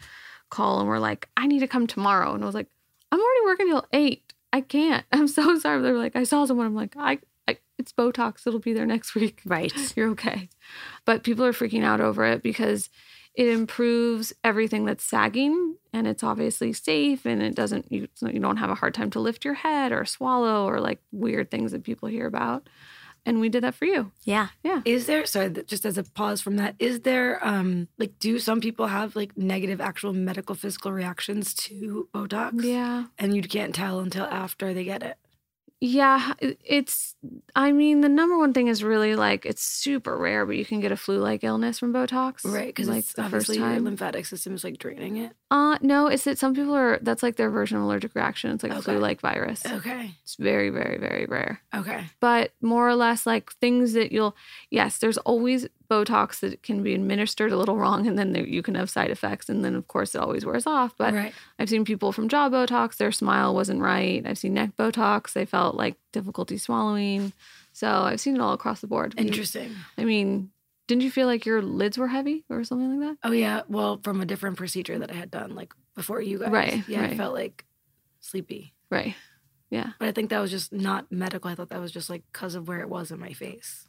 [0.49, 2.33] call and we're like, I need to come tomorrow.
[2.33, 2.67] And I was like,
[3.11, 4.30] I'm already working till eight.
[4.53, 5.05] I can't.
[5.11, 5.81] I'm so sorry.
[5.81, 6.67] They're like, I saw someone.
[6.67, 8.45] I'm like, I, I it's Botox.
[8.45, 9.41] It'll be there next week.
[9.45, 9.73] Right.
[9.95, 10.49] You're okay.
[11.05, 12.89] But people are freaking out over it because
[13.33, 18.57] it improves everything that's sagging and it's obviously safe and it doesn't you, you don't
[18.57, 21.85] have a hard time to lift your head or swallow or like weird things that
[21.85, 22.67] people hear about.
[23.25, 24.11] And we did that for you.
[24.23, 24.47] Yeah.
[24.63, 24.81] Yeah.
[24.83, 28.61] Is there sorry, just as a pause from that, is there um like do some
[28.61, 32.63] people have like negative actual medical physical reactions to Botox?
[32.63, 33.05] Yeah.
[33.19, 35.17] And you can't tell until after they get it.
[35.83, 37.15] Yeah, it's.
[37.55, 40.79] I mean, the number one thing is really like it's super rare, but you can
[40.79, 44.27] get a flu-like illness from Botox, Right, because like it's the first obviously your lymphatic
[44.27, 45.33] system is like draining it.
[45.51, 46.97] Uh, no, it's that some people are.
[47.01, 48.51] That's like their version of allergic reaction.
[48.51, 48.83] It's like a Okay.
[48.93, 49.65] flu-like virus.
[49.65, 50.15] Okay.
[50.23, 51.59] It's very, very, very rare.
[51.75, 52.05] Okay.
[52.21, 54.33] But more or less, like things that you'll.
[54.69, 58.63] Yes, there's always Botox that can be administered a little wrong, and then there, you
[58.63, 60.95] can have side effects, and then of course it always wears off.
[60.97, 61.33] But right.
[61.59, 64.25] I've seen people from jaw Botox, their smile wasn't right.
[64.25, 67.33] I've seen neck Botox, they felt like difficulty swallowing.
[67.73, 69.15] So I've seen it all across the board.
[69.17, 69.75] We- Interesting.
[69.97, 70.51] I mean,
[70.91, 73.17] Didn't you feel like your lids were heavy or something like that?
[73.25, 76.49] Oh yeah, well, from a different procedure that I had done like before you guys.
[76.49, 77.63] Right, Yeah, I felt like
[78.19, 78.73] sleepy.
[78.89, 79.15] Right.
[79.69, 79.91] Yeah.
[79.99, 81.49] But I think that was just not medical.
[81.49, 83.87] I thought that was just like because of where it was in my face.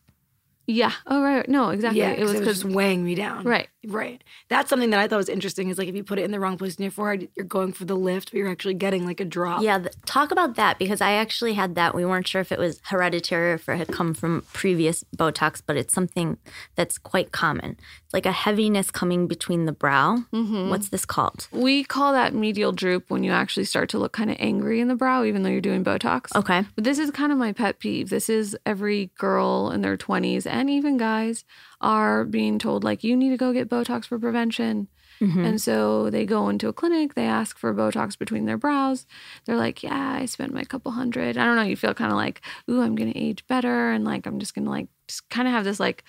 [0.67, 0.93] Yeah.
[1.07, 1.49] Oh, right.
[1.49, 2.01] No, exactly.
[2.01, 3.45] Yeah, it was because just weighing me down.
[3.45, 3.69] right.
[3.85, 4.23] Right.
[4.49, 6.39] That's something that I thought was interesting is like if you put it in the
[6.39, 9.19] wrong place in your forehead, you're going for the lift, but you're actually getting like
[9.19, 9.61] a drop.
[9.61, 11.93] Yeah, th- talk about that because I actually had that.
[11.93, 15.61] We weren't sure if it was hereditary or if it had come from previous Botox,
[15.67, 16.39] but it's something
[16.77, 17.77] that's quite common.
[18.05, 20.19] It's like a heaviness coming between the brow.
[20.33, 20.71] Mm-hmm.
[20.71, 21.49] What's this called?
[21.51, 24.87] We call that medial droop when you actually start to look kind of angry in
[24.87, 26.33] the brow, even though you're doing Botox.
[26.37, 26.65] Okay.
[26.77, 28.11] But this is kind of my pet peeve.
[28.11, 31.45] This is every girl in their 20s and even guys
[31.81, 34.87] are being told, like, you need to go get Botox for prevention.
[35.21, 35.47] Mhm.
[35.47, 39.07] And so they go into a clinic, they ask for Botox between their brows.
[39.45, 41.37] They're like, yeah, I spent my couple hundred.
[41.39, 41.63] I don't know.
[41.63, 43.91] You feel kind of like, ooh, I'm going to age better.
[43.91, 46.05] And like, I'm just going to like, just kind of have this like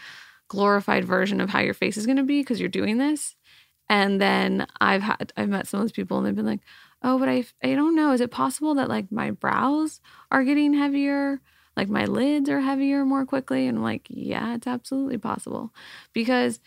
[0.48, 3.36] glorified version of how your face is going to be because you're doing this.
[3.90, 6.62] And then I've had, I've met some of those people and they've been like,
[7.04, 8.14] oh, but I, I don't know.
[8.14, 10.02] Is it possible that like my brows
[10.32, 11.40] are getting heavier?
[11.76, 13.68] Like my lids are heavier more quickly?
[13.68, 15.74] And I'm like, yeah, it's absolutely possible
[16.14, 16.60] because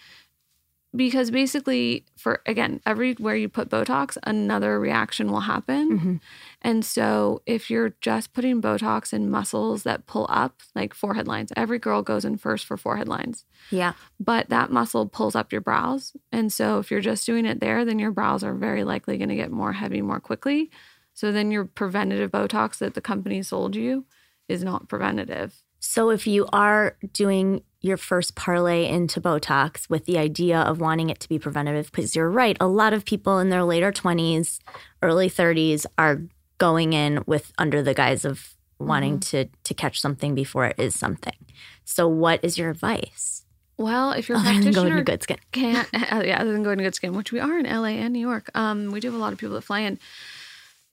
[0.94, 6.20] because basically for again everywhere you put botox another reaction will happen Mhm.
[6.62, 11.52] and so if you're just putting botox in muscles that pull up like forehead lines
[11.56, 13.92] every girl goes in first for forehead lines Yeah.
[14.18, 17.84] but that muscle pulls up your brows and so if you're just doing it there
[17.84, 20.70] then your brows are very likely going to get more heavy more quickly
[21.12, 24.06] so then your preventative botox that the company sold you
[24.48, 30.18] is not preventative So if you are doing your first parlay into Botox with the
[30.18, 33.50] idea of wanting it to be preventative, because you're right, a lot of people in
[33.50, 34.58] their later 20s,
[35.02, 36.22] early 30s are
[36.58, 40.94] going in with under the guise of wanting to to catch something before it is
[40.94, 41.36] something.
[41.84, 43.46] So what is your advice?
[43.78, 45.38] well if your Other than going practitioner to good skin.
[45.52, 48.20] can't yeah other than going to good skin which we are in la and new
[48.20, 49.98] york um we do have a lot of people that fly in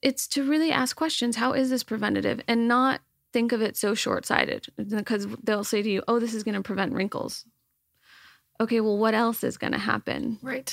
[0.02, 3.00] it's to really ask questions how is this preventative and not
[3.34, 6.62] think of it so short-sighted because they'll say to you oh this is going to
[6.70, 7.44] prevent wrinkles
[8.60, 10.70] okay well what else is going to happen Right.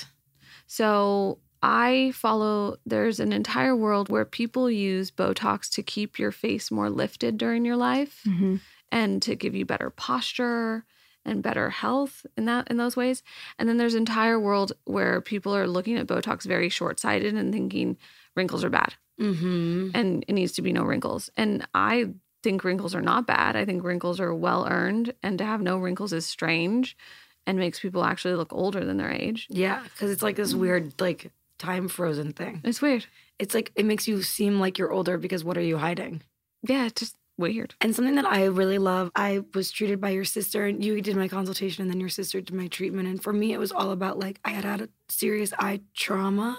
[0.68, 6.72] so I follow, there's an entire world where people use Botox to keep your face
[6.72, 8.56] more lifted during your life Mm-hmm.
[8.92, 10.86] and to give you better posture
[11.24, 13.22] and better health in that in those ways.
[13.60, 17.54] And then there's an entire world where people are looking at Botox very short-sighted and
[17.54, 17.98] thinking
[18.36, 19.90] wrinkles are bad Mm-hmm.
[19.94, 21.30] and it needs to be no wrinkles.
[21.38, 22.10] And I
[22.44, 23.56] think wrinkles are not bad.
[23.56, 26.98] I think wrinkles are well earned and to have no wrinkles is strange
[27.46, 29.48] and makes people actually look older than their age.
[29.50, 32.62] Yeah, because it's like this weird like time frozen thing.
[32.64, 33.06] It's weird.
[33.40, 36.22] It's like it makes you seem like you're older because what are you hiding?
[36.64, 37.76] Yeah, just weird.
[37.82, 41.18] And something that I really love, I was treated by your sister, and you did
[41.18, 43.08] my consultation, and then your sister did my treatment.
[43.10, 46.58] And for me, it was all about like I had had a serious eye trauma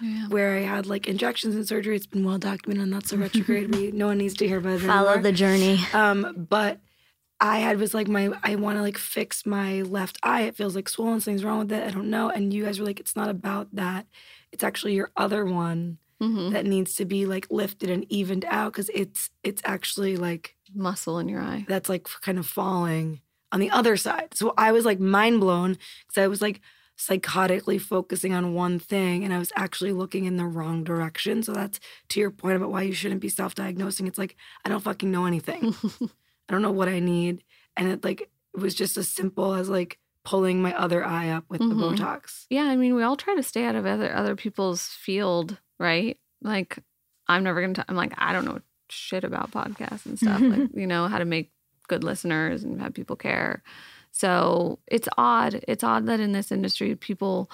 [0.00, 0.28] Yeah.
[0.28, 1.96] where I had like injections and surgery.
[1.96, 3.74] It's been well documented, and that's a retrograde.
[3.74, 4.86] we, no one needs to hear about it.
[4.86, 5.22] Follow anymore.
[5.22, 5.80] the journey.
[5.92, 6.80] Um, but
[7.40, 10.42] I had was like my I want to like fix my left eye.
[10.42, 11.20] It feels like swollen.
[11.20, 11.84] Something's wrong with it.
[11.86, 12.30] I don't know.
[12.30, 14.06] And you guys were like, it's not about that.
[14.52, 18.72] It's actually your other one hmm that needs to be like lifted and evened out
[18.72, 21.64] because it's it's actually like Muscle in your eye.
[21.68, 23.20] that's like kind of falling
[23.52, 24.34] on the other side.
[24.34, 26.60] So I was like mind blown because I was like
[26.98, 31.42] psychotically focusing on one thing and I was actually looking in the wrong direction.
[31.42, 31.78] So that's
[32.10, 34.06] to your point about why you shouldn't be self-diagnosing.
[34.06, 35.74] It's like I don't fucking know anything.
[36.48, 37.42] I don't know what I need.
[37.76, 41.44] And it like it was just as simple as like pulling my other eye up
[41.48, 41.68] with Mhm.
[41.70, 42.44] the Botox.
[42.50, 46.18] yeah, I mean, we all try to stay out of other other people's field, right?
[46.42, 46.78] Like,
[47.26, 47.74] I'm never gonna.
[47.78, 48.60] i I'm like, I don't know
[48.90, 50.40] shit about podcasts and stuff.
[50.40, 51.50] like, you know, how to make
[51.88, 53.62] good listeners and have people care.
[54.12, 55.62] So it's odd.
[55.68, 57.50] It's odd that in this industry, people.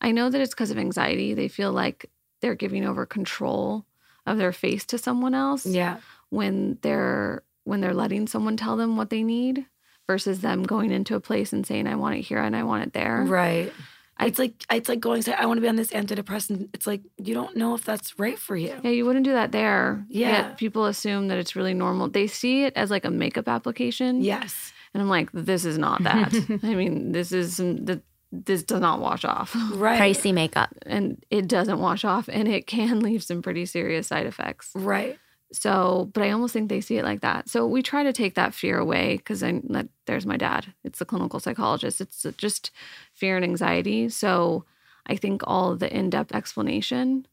[0.00, 1.32] I know that it's because of anxiety.
[1.32, 2.10] They feel like
[2.42, 3.86] they're giving over control
[4.26, 5.64] of their face to someone else.
[5.64, 5.98] Yeah.
[6.30, 9.66] when they're when they're letting someone tell them what they need
[10.06, 12.84] versus them going into a place and saying I want it here and I want
[12.84, 13.24] it there.
[13.24, 13.72] Right.
[14.18, 16.68] I- it's like it's like going say I want to be on this antidepressant.
[16.74, 18.74] It's like you don't know if that's right for you.
[18.82, 20.04] Yeah, you wouldn't do that there.
[20.08, 20.30] Yeah.
[20.48, 22.08] Yet people assume that it's really normal.
[22.08, 24.22] They see it as like a makeup application.
[24.22, 24.72] Yes.
[24.94, 26.32] And I'm like, this is not that.
[26.62, 28.00] I mean, this is the
[28.32, 29.54] this does not wash off.
[29.74, 30.00] Right.
[30.00, 30.70] Pricey makeup.
[30.86, 34.70] And it doesn't wash off and it can leave some pretty serious side effects.
[34.74, 35.18] Right.
[35.52, 37.48] So, but I almost think they see it like that.
[37.48, 40.72] So we try to take that fear away because I that there's my dad.
[40.82, 42.00] It's the clinical psychologist.
[42.00, 42.70] It's just
[43.14, 44.08] fear and anxiety.
[44.08, 44.64] So
[45.06, 47.26] I think all the in-depth explanation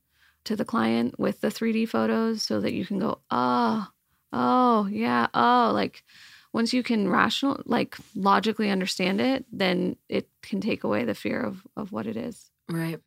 [0.43, 3.87] to the client with the 3D photos so that you can go, oh,
[4.31, 6.03] oh, yeah, oh, like
[6.51, 11.41] once you can rational like logically understand it, then it can take away the fear
[11.41, 12.51] of of what it is.
[12.69, 12.99] Right.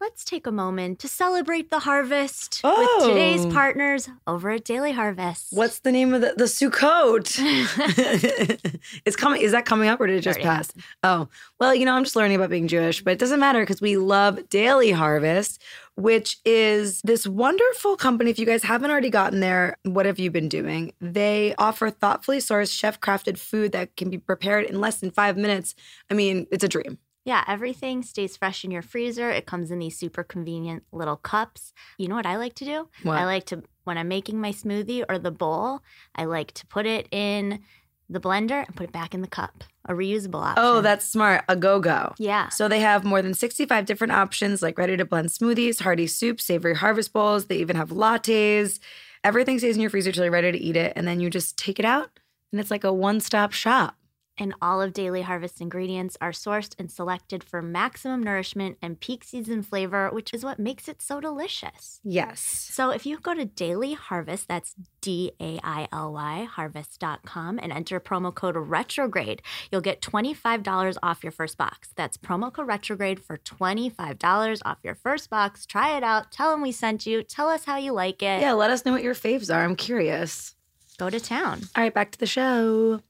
[0.00, 2.96] Let's take a moment to celebrate the harvest Oh.
[3.04, 3.50] with today's oh.
[3.50, 5.48] partners over at Daily Harvest.
[5.50, 7.36] What's the name of the the Sukkot?
[9.04, 9.42] it's coming.
[9.42, 10.72] Is that coming up or did it just pass?
[11.02, 13.82] Oh, well, you know, I'm just learning about being Jewish, but it doesn't matter because
[13.82, 15.62] we love Daily Harvest,
[15.96, 18.30] which is this wonderful company.
[18.30, 20.94] If you guys haven't already gotten there, what have you been doing?
[21.02, 25.36] They offer thoughtfully sourced, chef crafted food that can be prepared in less than five
[25.36, 25.74] minutes.
[26.10, 26.96] I mean, it's a dream.
[27.24, 29.30] Yeah, everything stays fresh in your freezer.
[29.30, 31.72] It comes in these super convenient little cups.
[31.98, 32.88] You know what I like to do?
[33.02, 33.18] What?
[33.18, 35.82] I like to, when I'm making my smoothie or the bowl,
[36.14, 37.60] I like to put it in
[38.08, 39.64] the blender and put it back in the cup.
[39.86, 40.64] A reusable oh, option.
[40.64, 41.44] Oh, that's smart.
[41.48, 42.14] A go go.
[42.18, 42.48] yeah.
[42.48, 46.44] So they have more than 65 different options like ready to blend smoothies, hearty soups,
[46.44, 47.46] savory harvest bowls.
[47.46, 48.78] They even have lattes.
[49.24, 50.92] Everything stays in your freezer till you're ready to eat it.
[50.96, 52.10] And then you just take it out
[52.52, 53.96] and it's like a one stop shop.
[54.38, 59.22] And all of Daily Harvest ingredients are sourced and selected for maximum nourishment and peak
[59.22, 62.00] season flavor, which is what makes it so delicious.
[62.02, 62.40] Yes.
[62.40, 67.72] So if you go to Daily Harvest, that's D A I L Y harvest.com and
[67.72, 71.90] enter promo code retrograde, you'll get $25 off your first box.
[71.94, 75.66] That's promo code retrograde for $25 off your first box.
[75.66, 76.32] Try it out.
[76.32, 77.22] Tell them we sent you.
[77.22, 78.40] Tell us how you like it.
[78.40, 79.64] Yeah, let us know what your faves are.
[79.64, 80.54] I'm curious.
[80.98, 81.60] Go to town.
[81.76, 83.00] All right, back to the show.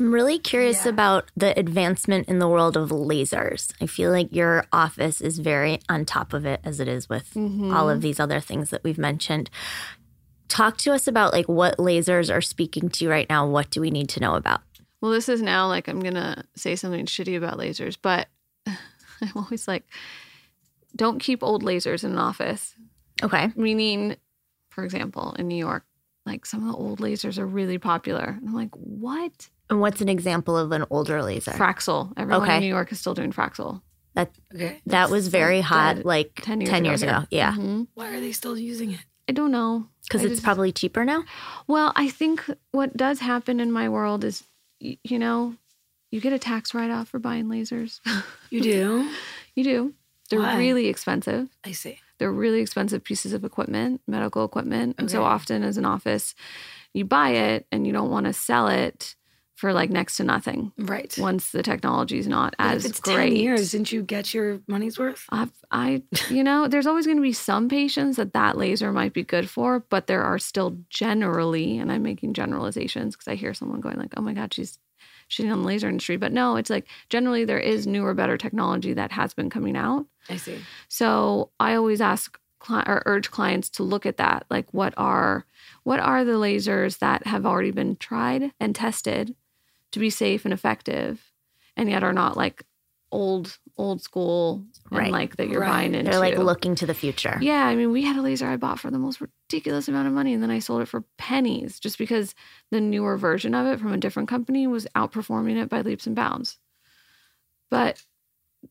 [0.00, 3.70] I'm really curious about the advancement in the world of lasers.
[3.82, 7.34] I feel like your office is very on top of it as it is with
[7.34, 7.70] mm-hmm.
[7.70, 9.50] all of these other things that we've mentioned.
[10.48, 13.46] Talk to us about like what lasers are speaking to you right now.
[13.46, 14.62] What do we need to know about?
[15.02, 18.28] Well, this is now like I'm gonna say something shitty about lasers, but
[18.66, 19.84] I'm always like,
[20.96, 22.74] don't keep old lasers in an office.
[23.22, 23.52] Okay.
[23.54, 24.16] Meaning,
[24.70, 25.84] for example, in New York,
[26.24, 28.38] like some of the old lasers are really popular.
[28.38, 29.50] And I'm like, what?
[29.70, 31.52] And what's an example of an older laser?
[31.52, 32.12] Fraxel.
[32.16, 32.56] Everyone Okay.
[32.56, 33.80] in New York is still doing Fraxel.
[34.14, 34.80] That Okay.
[34.86, 37.26] that was very hot dead like 10 10 years years, ago ago.
[37.30, 37.38] here.
[37.38, 37.52] Yeah.
[37.54, 37.86] Mhm.
[37.94, 39.00] Why are they still using it?
[39.28, 39.86] I don't know.
[40.02, 41.24] Because it's just- probably cheaper now.
[41.68, 44.42] Well, I think what does happen in my world is,
[44.80, 45.54] you know,
[46.10, 48.00] you get a tax write off for buying lasers.
[48.50, 49.08] You do?
[49.54, 49.94] you do.
[50.28, 50.58] They're Why?
[50.58, 51.48] really expensive.
[51.62, 52.00] I see.
[52.18, 54.96] They're really expensive pieces of equipment, medical equipment.
[54.98, 56.34] And so often as an office,
[56.92, 59.14] you buy it and you don't want to sell it
[59.60, 61.14] for like next to nothing Right.
[61.18, 63.28] once the technology is not But as if it's great.
[63.28, 65.26] 10 years, didn't you get your money's worth?
[65.28, 69.12] I've, I, you know, there's always going to be some patients that that laser might
[69.12, 73.52] be good for, but there are still generally, and I'm making generalizations because I hear
[73.52, 74.78] someone going like, "Oh my God, she's
[75.28, 78.94] shitting on the laser industry," but no, it's like generally there is newer, better technology
[78.94, 80.06] that has been coming out.
[80.30, 80.56] I see.
[80.88, 85.44] So I always ask cli- or urge clients to look at that, like what are
[85.84, 89.34] what are the lasers that have already been tried and tested
[89.92, 91.32] to be safe and effective,
[91.76, 92.64] and yet are not like
[93.12, 95.10] old old school and Right.
[95.10, 95.70] like that you're Right.
[95.70, 96.10] buying into.
[96.10, 97.38] They're like looking to the future.
[97.40, 100.14] Yeah, I mean, we had a laser I bought for the most ridiculous amount of
[100.14, 102.34] money, and then I sold it for pennies just because
[102.70, 106.14] the newer version of it from a different company was outperforming it by leaps and
[106.14, 106.58] bounds.
[107.70, 108.02] But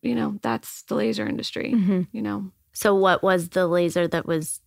[0.03, 1.73] you know, that's the laser industry.
[1.73, 2.07] Mhm.
[2.11, 4.61] You know, So what was the laser that was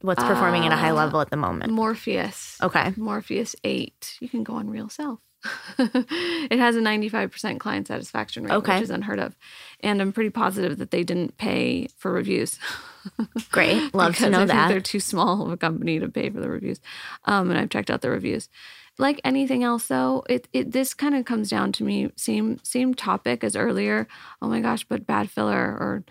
[0.00, 1.72] what's performing at a high Uh, level at the moment?
[1.72, 2.58] Morpheus.
[2.60, 2.92] Okay.
[2.96, 4.16] Morpheus 8.
[4.20, 5.20] You can go on Real Self.
[5.78, 8.74] it has a 95% client satisfaction rate, Okay.
[8.74, 9.36] which is unheard of.
[9.80, 12.58] And I'm pretty positive that they didn't pay for reviews.
[13.50, 13.94] Great.
[13.94, 14.68] Love to know I think that.
[14.68, 16.80] They're too small of a company to pay for the reviews.
[17.24, 18.48] Um, and I've checked out the reviews.
[18.96, 22.94] Like anything else, though, it, it this kind of comes down to me same same
[22.94, 24.06] topic as earlier.
[24.40, 26.04] Oh my gosh, but bad filler or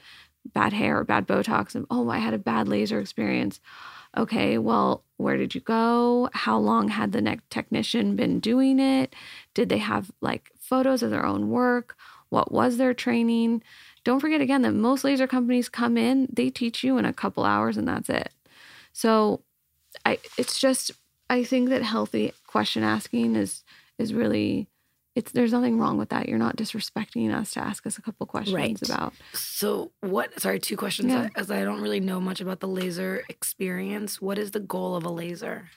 [0.54, 1.76] bad hair or bad Botox.
[1.76, 3.62] And oh, I had a bad laser experience.
[4.16, 6.30] Okay, well, where did you go?
[6.34, 9.16] How long had the technician been doing it?
[9.54, 11.96] Did they have like photos of their own work?
[12.30, 13.64] What was their training?
[14.04, 17.44] Don't forget again that most laser companies come in, they teach you in a couple
[17.44, 18.32] hours and that's it.
[18.92, 19.42] So
[20.06, 20.92] I it's just
[21.30, 23.64] I think that healthy question asking is
[24.00, 24.68] is really
[25.16, 26.28] it's there's nothing wrong with that.
[26.28, 28.82] You're not disrespecting us to ask us a couple questions Right.
[28.82, 30.40] about So, what?
[30.40, 31.12] Sorry, two questions.
[31.12, 31.30] Yeah.
[31.36, 35.04] As I don't really know much about the laser experience, what is the goal of
[35.06, 35.70] a laser?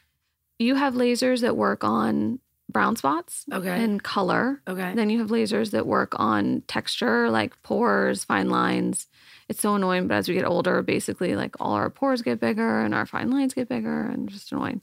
[0.59, 2.39] you have lasers that work on
[2.73, 3.69] brown spots Okay.
[3.85, 4.63] and color.
[4.67, 4.95] okay.
[4.95, 9.07] Then you have lasers that work on texture, like pores, fine lines.
[9.51, 12.81] It's so annoying, but as we get older, basically, like all our pores get bigger
[12.81, 14.81] and our fine lines get bigger, and just annoying.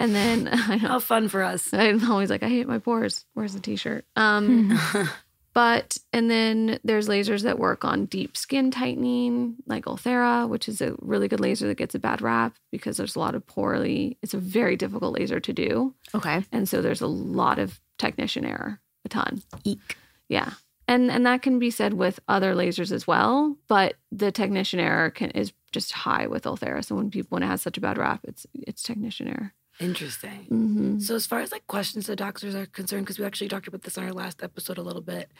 [0.00, 1.68] And then I know How fun for us.
[1.72, 3.24] I'm always like, I hate my pores.
[3.34, 4.04] Where's the t-shirt?
[4.16, 4.76] Um,
[5.54, 10.80] but and then there's lasers that work on deep skin tightening, like Ulthera, which is
[10.80, 14.16] a really good laser that gets a bad rap because there's a lot of poorly.
[14.22, 16.44] It's a very difficult laser to do, Okay.
[16.50, 19.42] and so there's a lot of technician error a ton.
[19.64, 19.96] Eek.
[20.28, 20.52] Yeah.
[20.88, 25.10] And and that can be said with other lasers as well, but the technician error
[25.10, 26.84] can is just high with Ulthera.
[26.84, 29.52] So when people when it has such a bad rap, it's it's technician error.
[29.80, 30.44] Interesting.
[30.48, 33.68] hmm So as far as like questions to doctors are concerned, because we actually talked
[33.68, 35.32] about this on our last episode a little bit.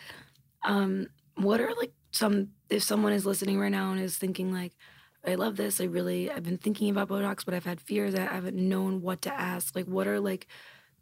[0.64, 4.72] Um, what are like some if someone is listening right now and is thinking like,
[5.26, 5.80] I love this.
[5.80, 9.22] I really I've been thinking about Botox, but I've had fears I haven't known what
[9.22, 9.76] to ask.
[9.76, 10.46] Like, what are like,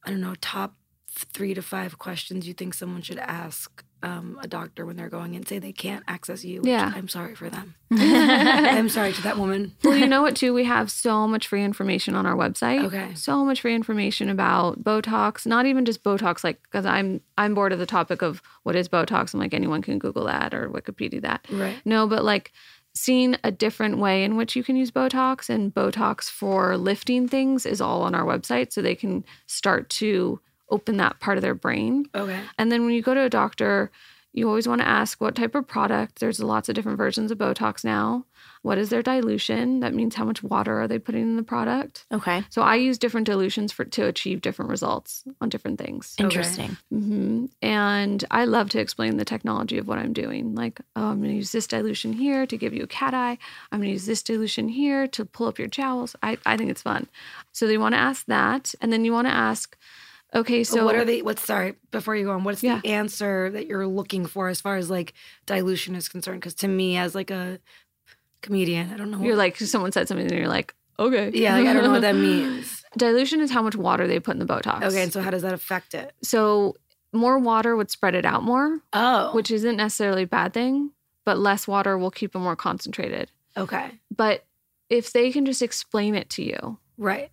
[0.05, 0.74] I don't know, top
[1.11, 5.35] three to five questions you think someone should ask um, a doctor when they're going
[5.35, 5.47] in?
[5.47, 6.61] Say they can't access you.
[6.65, 6.93] Yeah.
[6.95, 7.75] I'm sorry for them.
[7.91, 9.75] I'm sorry to that woman.
[9.85, 10.55] well, you know what, too?
[10.55, 12.85] We have so much free information on our website.
[12.85, 13.15] Okay.
[13.15, 17.73] So much free information about Botox, not even just Botox, like, because I'm I'm bored
[17.73, 19.35] of the topic of what is Botox.
[19.35, 21.47] I'm like, anyone can Google that or Wikipedia that.
[21.51, 21.81] Right.
[21.85, 22.53] No, but like
[22.95, 27.65] seeing a different way in which you can use Botox and Botox for lifting things
[27.65, 28.73] is all on our website.
[28.73, 30.41] So they can start to
[30.71, 32.07] open that part of their brain.
[32.14, 32.41] Okay.
[32.59, 33.91] And then when you go to a doctor,
[34.33, 36.21] you always want to ask what type of product.
[36.21, 38.25] There's lots of different versions of Botox now.
[38.62, 39.81] What is their dilution?
[39.81, 42.05] That means how much water are they putting in the product?
[42.12, 42.45] Okay.
[42.51, 46.14] So I use different dilutions for to achieve different results on different things.
[46.19, 46.77] Interesting.
[46.91, 50.55] hmm And I love to explain the technology of what I'm doing.
[50.55, 53.39] Like, oh, I'm going to use this dilution here to give you a cat eye.
[53.73, 56.14] I'm going to use this dilution here to pull up your jowls.
[56.23, 57.07] I, I think it's fun.
[57.53, 58.75] So they want to ask that.
[58.81, 59.77] And then you want to ask,
[60.35, 62.45] okay, So so what are the what's sorry before you go on?
[62.45, 62.81] What's Yeah.
[62.83, 65.14] the answer that you're looking for as far as like
[65.47, 66.41] dilution is concerned?
[66.41, 67.59] Because to me, as like a
[68.43, 69.20] comedian, I don't know.
[69.20, 71.31] you're like, someone said something and you're like, okay.
[71.35, 72.85] yeah, like, I don't know what that means.
[72.97, 74.83] Dilution is how much water they put in the Botox.
[74.83, 76.12] Okay, and so how does that affect it?
[76.22, 76.76] So
[77.12, 80.93] more water would spread it out more, Oh, which isn't necessarily a bad thing,
[81.26, 83.31] but less water will keep it more concentrated.
[83.57, 84.45] okay, But
[84.89, 87.31] if they can just explain it to you, right,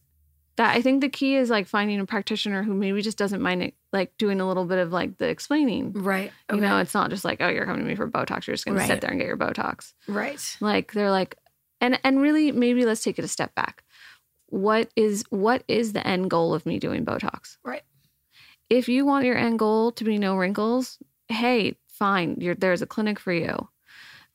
[0.58, 3.62] that I think the key is like finding a practitioner who maybe just doesn't mind
[3.64, 5.92] it, like doing a little bit of like the explaining.
[5.94, 6.32] right.
[6.50, 6.56] Okay.
[6.56, 8.48] You know, it's not just like, oh, you're coming to me for Botox.
[8.48, 8.88] You're just going Right.
[8.88, 9.94] to sit there and get your Botox.
[10.08, 10.58] right.
[10.62, 11.36] Like they're like,
[11.82, 13.84] and and really maybe let's take it a step back.
[14.48, 17.58] What is what is the end goal of me doing Botox?
[17.64, 17.84] Right.
[18.70, 20.98] If you want your end goal to be no wrinkles,
[21.28, 22.38] hey, fine.
[22.40, 23.68] You're, there's a clinic for you.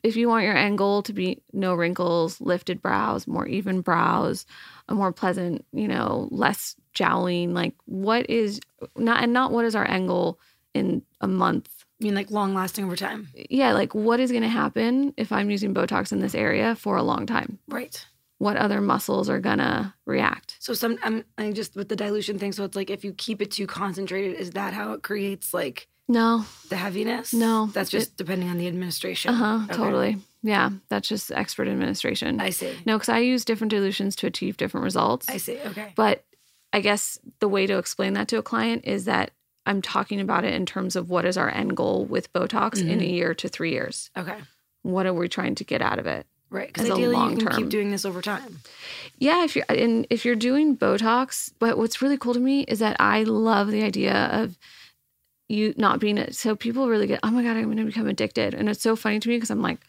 [0.02, 4.46] If you want your end goal to be no wrinkles, lifted brows, more even brows,
[4.88, 8.60] a more pleasant, you know, less jowling, like what is
[8.96, 10.38] not and not what is our end goal
[10.74, 13.28] in a month I mean, like long lasting over time.
[13.34, 16.96] yeah, like what is going to happen if I'm using Botox in this area for
[16.96, 17.58] a long time?
[17.68, 18.06] Right.
[18.38, 20.56] What other muscles are going to react?
[20.60, 22.52] So some I'm, I'm just with the dilution thing.
[22.52, 25.88] So it's like if you keep it too concentrated, is that how it creates like
[26.10, 26.44] No.
[26.68, 27.32] the heaviness?
[27.32, 29.32] No, that's just depending on the administration.
[29.32, 29.64] Uh huh.
[29.64, 29.76] Okay.
[29.76, 30.16] Totally.
[30.42, 30.70] Yeah.
[30.88, 32.40] That's just expert administration.
[32.40, 32.72] I see.
[32.84, 35.28] no, because I use different dilutions to achieve different results.
[35.28, 35.58] I see.
[35.66, 35.92] Okay.
[35.94, 36.24] But
[36.72, 39.30] I guess the way to explain that to a client is that
[39.66, 42.88] I'm talking about it in terms of what is our end goal with Botox in
[42.88, 43.00] a Mm-hmm.
[43.02, 44.10] year to three years.
[44.16, 44.38] Okay.
[44.82, 46.26] What are we trying to get out of it?
[46.48, 46.66] Right.
[46.68, 47.56] Because ideally, you can term.
[47.56, 48.58] keep doing this over time.
[49.18, 52.78] Yeah, if you're and if you're doing Botox, but what's really cool to me is
[52.80, 54.58] that I love the idea of
[55.50, 56.34] you not being it.
[56.34, 58.96] So people really get, oh my god, I'm going to become addicted, and it's so
[58.96, 59.80] funny to me because I'm like,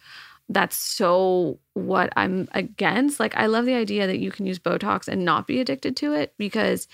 [0.49, 3.19] that's so what I'm against.
[3.19, 6.13] Like, I love the idea that you can use Botox and not be addicted to
[6.13, 6.87] it because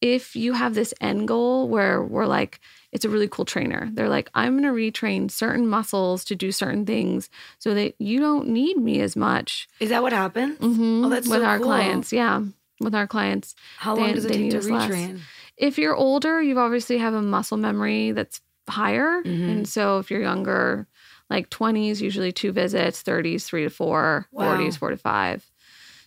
[0.00, 2.60] if you have this end goal where we're like,
[2.92, 3.90] it's a really cool trainer.
[3.92, 7.28] They're like, I'm going to retrain certain muscles to do certain things
[7.58, 10.58] so that you don't need me as much Is that what happened?
[10.58, 11.66] Mhm, Oh, that's with so our cool.
[11.66, 12.12] clients.
[12.12, 12.42] Yeah,
[12.80, 13.54] with our clients.
[13.78, 15.12] How long does it take to us less.
[15.60, 15.66] Retrain?
[15.68, 19.48] If you're older, you obviously have a muscle memory that's higher, Mhm.
[19.50, 20.86] and so if you're younger,
[21.30, 24.44] like 20s, usually two visits, 30s, three to four, Wow.
[24.56, 25.48] 40s, four to five.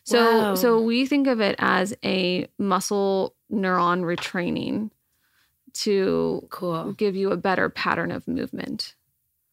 [0.04, 0.56] So, Wow.
[0.56, 4.92] so we think of it as a muscle neuron retraining
[5.74, 6.94] to Cool.
[6.94, 8.96] give you a better pattern of movement,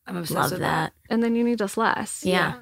[0.06, 0.92] I'm obsessed Love with that.
[1.10, 2.24] and then you need us less.
[2.24, 2.60] Yeah.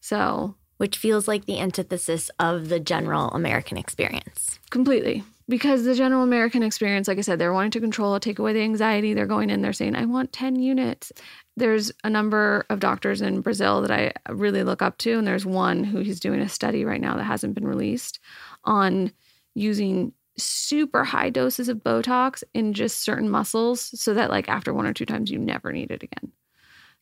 [0.00, 4.60] So Which feels like the antithesis of the general American experience.
[4.70, 5.24] Completely.
[5.48, 8.60] Because the general American experience, like I said, they're wanting to control take away the
[8.60, 9.14] anxiety.
[9.14, 11.10] They're going in, they're saying, I want 10 units.
[11.56, 15.16] There's a number of doctors in Brazil that I really look up to.
[15.16, 18.20] And there's one who he's doing a study right now that hasn't been released
[18.64, 19.10] on
[19.54, 24.86] using super high doses of Botox in just certain muscles so that, like, after one
[24.86, 26.30] or two times, you never need it again.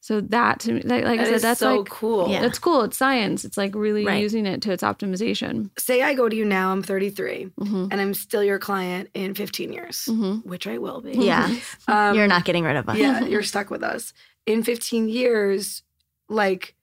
[0.00, 2.28] So that to me, like, like I said, that's so like, cool.
[2.30, 2.40] Yeah.
[2.40, 2.82] that's cool.
[2.82, 3.44] It's science.
[3.44, 4.22] It's like really Right.
[4.22, 5.70] using it to its optimization.
[5.78, 9.34] Say I go to you now, I'm 33, hmm and I'm still your client in
[9.34, 11.12] 15 years, hmm which I will be.
[11.12, 11.50] Yeah.
[11.88, 12.96] Um, You're not getting rid of us.
[12.98, 14.12] yeah, you're stuck with us.
[14.46, 15.82] In 15 years,
[16.28, 16.74] like,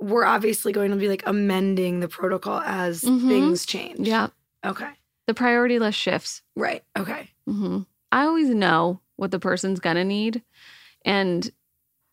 [0.00, 3.28] we're obviously going to be like amending the protocol as Mhm.
[3.28, 4.06] things change.
[4.08, 4.28] Yeah.
[4.64, 4.90] Okay.
[5.26, 6.42] The priority list shifts.
[6.56, 6.82] Right.
[6.96, 7.30] Okay.
[7.46, 7.80] hmm
[8.12, 10.42] I always know what the person's gonna need.
[11.04, 11.50] And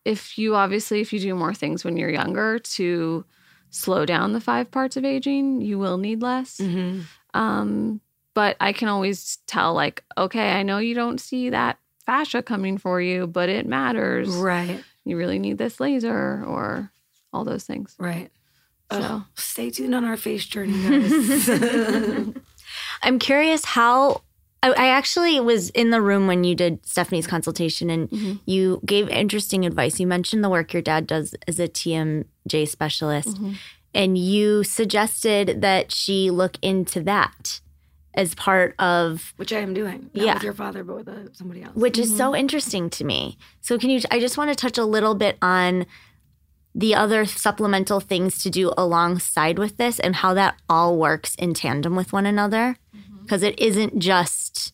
[0.04, 3.24] if you obviously, if you do more things when you're younger to
[3.70, 6.58] slow down the five parts of aging, you will need less.
[6.58, 7.00] Mm-hmm.
[7.34, 8.00] Um,
[8.34, 12.78] but I can always tell, like, okay, I know you don't see that fascia coming
[12.78, 14.28] for you, but it matters.
[14.30, 14.82] Right.
[15.04, 16.90] You really need this laser or
[17.32, 17.94] all those things.
[17.98, 18.30] Right.
[18.92, 21.48] So stay tuned on our face journey, guys.
[23.02, 24.22] I'm curious how.
[24.62, 28.40] I, I actually was in the room when you did Stephanie's consultation and Mhm.
[28.46, 29.98] you gave interesting advice.
[30.00, 33.56] You mentioned the work your dad does as a TMJ specialist, Mhm.
[33.94, 37.60] and you suggested that she look into that
[38.14, 40.10] as part of Which I am doing.
[40.12, 40.34] Yeah.
[40.34, 41.74] with your father, but with uh, somebody else.
[41.76, 43.38] which is so interesting to me.
[43.60, 45.86] So can you I just want to touch a little bit on
[46.74, 51.54] the other supplemental things to do alongside with this and how that all works in
[51.54, 52.76] tandem with one another
[53.30, 54.72] because it isn't just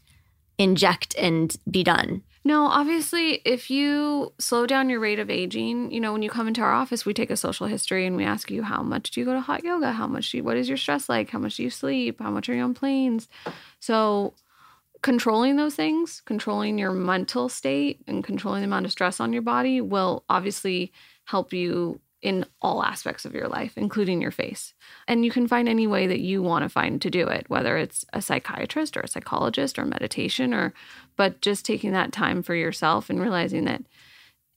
[0.57, 2.23] inject and be done.
[2.43, 6.49] No, obviously, if you slow down your rate of aging, you know, when you come
[6.49, 9.21] into our office, we take a social history and we ask you how much do
[9.21, 9.93] you go to hot yoga?
[9.93, 11.29] How much do you, what is your stress like?
[11.29, 12.19] How much do you sleep?
[12.19, 13.29] How much are you on planes?
[13.79, 14.33] So,
[15.03, 19.43] controlling those things, controlling your mental state and controlling the amount of stress on your
[19.43, 20.95] body will obviously
[21.25, 24.75] help you in all aspects of your life, including your face.
[25.07, 27.77] And you can find any way that you want to find to do it, whether
[27.77, 30.73] it's a psychiatrist or a psychologist or meditation or
[31.17, 33.83] but just taking that time for yourself and realizing that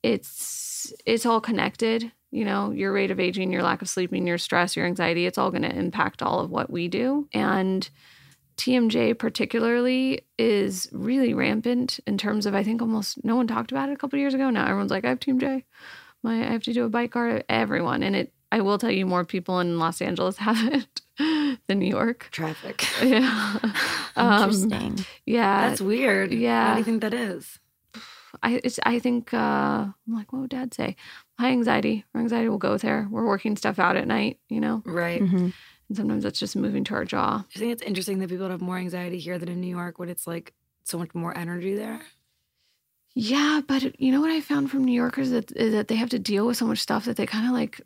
[0.04, 4.38] it's it's all connected you know your rate of aging your lack of sleeping your
[4.38, 7.90] stress your anxiety it's all going to impact all of what we do and
[8.58, 13.90] tmj particularly is really rampant in terms of i think almost no one talked about
[13.90, 15.64] it a couple of years ago now everyone's like i have tmj
[16.24, 19.06] my i have to do a bite guard everyone and it i will tell you
[19.06, 21.02] more people in los angeles have it
[21.68, 22.86] than new york traffic.
[23.04, 23.58] yeah
[24.16, 25.06] Um, Interesting.
[25.26, 26.34] yeah That's weird.
[26.34, 26.70] yeah.
[26.70, 27.60] Why do you think that is?
[28.44, 29.38] I it's I think uh
[29.88, 30.96] I'm like, what would dad say?
[31.40, 32.04] High anxiety.
[32.14, 33.08] Our anxiety will go there.
[33.10, 34.82] We're working stuff out at night, you know?
[34.86, 35.22] Right.
[35.22, 35.54] Mhm.
[35.88, 37.46] And sometimes that's just moving to our jaw.
[37.56, 40.10] I think it's interesting that people have more anxiety here than in New York when
[40.10, 40.54] it's like
[40.84, 42.02] so much more energy there.
[43.22, 46.10] Yeah, but you know what I found from New Yorkers that is that they have
[46.10, 47.82] to deal with so much stuff that they kind of like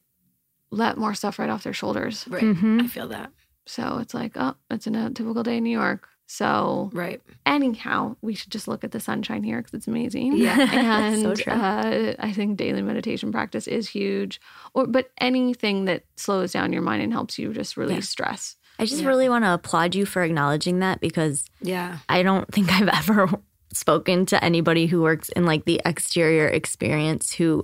[0.69, 2.25] let more stuff right off their shoulders.
[2.27, 2.43] Right.
[2.43, 2.83] Mhm.
[2.83, 3.31] I feel that.
[3.65, 6.07] So it's like, oh, it's a typical day in New York.
[6.27, 7.21] So Right.
[7.45, 10.37] anyhow, we should just look at the sunshine here because it's amazing.
[10.37, 10.57] Yeah.
[10.71, 11.53] and So true.
[11.53, 14.39] Uh, I think daily meditation practice is huge.
[14.73, 18.01] Or but anything that slows down your mind and helps you just release Yeah.
[18.01, 18.55] stress.
[18.79, 19.07] I just Yeah.
[19.07, 21.99] really want to applaud you for acknowledging that because Yeah.
[22.09, 23.29] I don't think I've ever
[23.73, 27.63] spoken to anybody who works in like the exterior experience who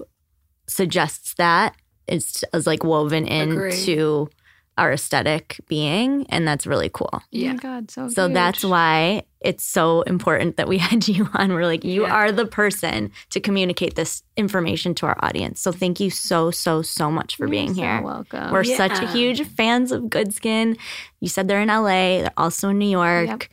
[0.68, 1.76] suggests that
[2.08, 4.30] it's as like woven into
[4.78, 7.10] our aesthetic being and that's really cool.
[7.14, 7.52] Oh Yeah.
[7.54, 11.52] my God, so So that's why it's so important that we had you on.
[11.54, 12.14] We're like, you Yeah.
[12.14, 15.60] are the person to communicate this information to our audience.
[15.60, 18.02] So thank you so, so, so much for You're being so here.
[18.02, 18.52] welcome.
[18.52, 19.12] We're such Yeah.
[19.12, 20.78] huge fans of GoodSkin.
[21.20, 23.28] You said they're in LA, they're also in New York.
[23.28, 23.44] Yep.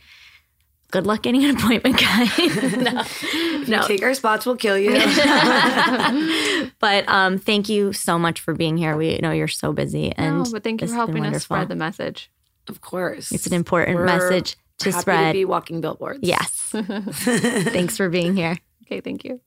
[0.92, 2.38] Good luck getting an appointment, guys.
[2.76, 3.02] no.
[3.66, 3.86] No.
[3.86, 4.92] take our spots, we'll kill you.
[6.78, 8.96] but um, thank you so much for being here.
[8.96, 11.74] We know you're so busy, and no, but thank you for helping us spread the
[11.74, 12.30] message.
[12.68, 13.32] of course.
[13.32, 15.26] it's an important We're message to happy spread.
[15.32, 16.20] to be walking billboards.
[16.22, 16.50] yes.
[16.72, 18.56] Thanks for being here.
[18.84, 19.40] Okay, thank you.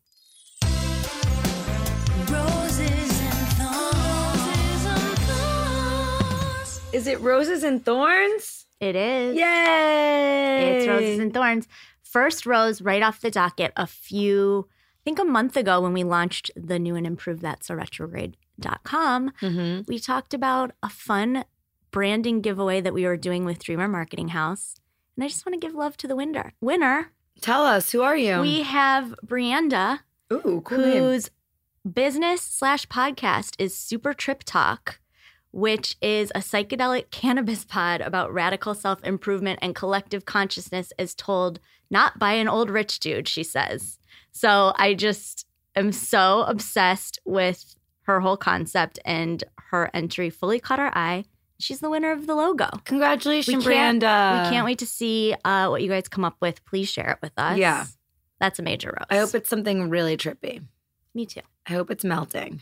[6.91, 8.58] Is it roses and thorns?
[8.79, 9.35] It is.
[9.37, 10.77] Yay!
[10.77, 11.67] It's Roses and Thorns.
[12.01, 16.03] First rose right off the docket a few, I think a month ago when we
[16.03, 19.31] launched the new and improved that's a retrograde.com.
[19.41, 19.81] Mm-hmm.
[19.87, 21.45] We talked about a fun
[21.91, 24.75] branding giveaway that we were doing with Dreamer Marketing House.
[25.15, 26.53] And I just want to give love to the winner.
[26.61, 27.11] Winner,
[27.41, 28.39] Tell us, who are you?
[28.41, 29.99] we have Brianda,
[30.31, 31.03] Ooh, cool name.
[31.03, 31.29] whose
[31.91, 34.99] business slash podcast is Super Trip Talk,
[35.51, 41.59] which is a psychedelic cannabis pod about radical self improvement and collective consciousness, as told
[41.89, 43.97] not by an old rich dude, she says.
[44.31, 45.45] So I just
[45.75, 51.25] am so obsessed with her whole concept, and her entry fully caught our eye.
[51.59, 52.69] She's the winner of the logo.
[52.85, 54.43] Congratulations, We Branda.
[54.45, 56.63] we can't wait to see uh, what you guys come up with.
[56.65, 57.57] Please share it with us.
[57.57, 57.85] Yeah.
[58.39, 59.05] That's a major rose.
[59.09, 60.63] I hope it's something really trippy.
[61.13, 61.41] Me too.
[61.67, 62.61] I hope it's melting.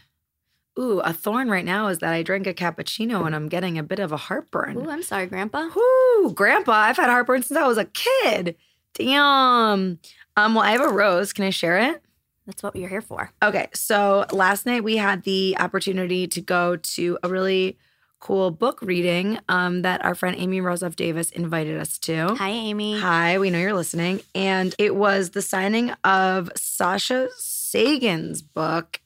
[0.78, 3.84] Ooh, a thorn right now is that I drank a cappuccino and I'm getting a
[3.84, 4.78] bit of a heartburn.
[4.78, 5.69] Ooh, I'm sorry, Grandpa.
[5.75, 8.55] Ooh, Grandpa, I've had heartburn since I was a kid.
[8.93, 9.99] Damn.
[10.36, 11.34] Um, well, I have a rose.
[11.34, 12.01] Can I share it?
[12.45, 13.32] That's what you're here for.
[13.43, 17.78] Okay, so last night we had the opportunity to go to a really
[18.19, 22.36] cool book reading um, that our friend Amy Rosoff Davis invited us to.
[22.36, 22.99] Hi, Amy.
[22.99, 24.21] Hi, we know you're listening.
[24.34, 29.01] And it was the signing of Sasha Sagan's book.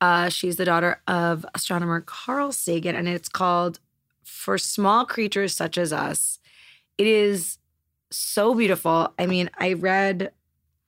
[0.00, 3.80] Uh, she's the daughter of astronomer Carl Sagan, and it's called
[4.22, 6.38] For Small Creatures Such as Us.
[6.96, 7.58] It is
[8.10, 9.12] so beautiful.
[9.18, 10.32] I mean, I read,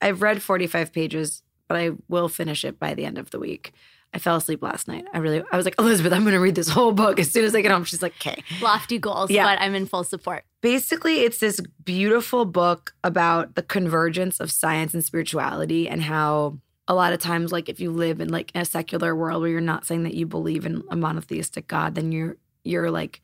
[0.01, 3.71] I've read 45 pages, but I will finish it by the end of the week.
[4.15, 5.05] I fell asleep last night.
[5.11, 7.45] I really, I was like, Elizabeth, I'm going to read this whole book as soon
[7.45, 7.83] as I get home.
[7.83, 9.43] She's like, okay Lofty goals, Yeah.
[9.45, 10.43] but I'm in full support.
[10.61, 16.93] basically it's this beautiful book about the convergence of science and spirituality and how a
[16.93, 19.85] lot of times like if you live in like a secular world where you're not
[19.85, 23.21] saying that you believe in a monotheistic god then your your like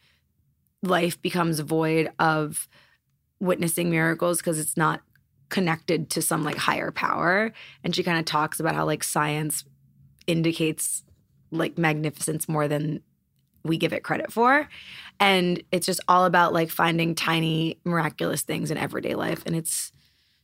[0.81, 2.67] life becomes void of
[3.39, 5.01] witnessing miracles because it's not
[5.49, 7.51] connected to some like higher power.
[7.83, 9.65] And she kind of talks about how like science
[10.27, 11.03] indicates
[11.51, 13.01] like magnificence more than
[13.63, 14.69] we give it credit for.
[15.19, 19.43] And it's just all about like finding tiny miraculous things in everyday life.
[19.45, 19.91] And it's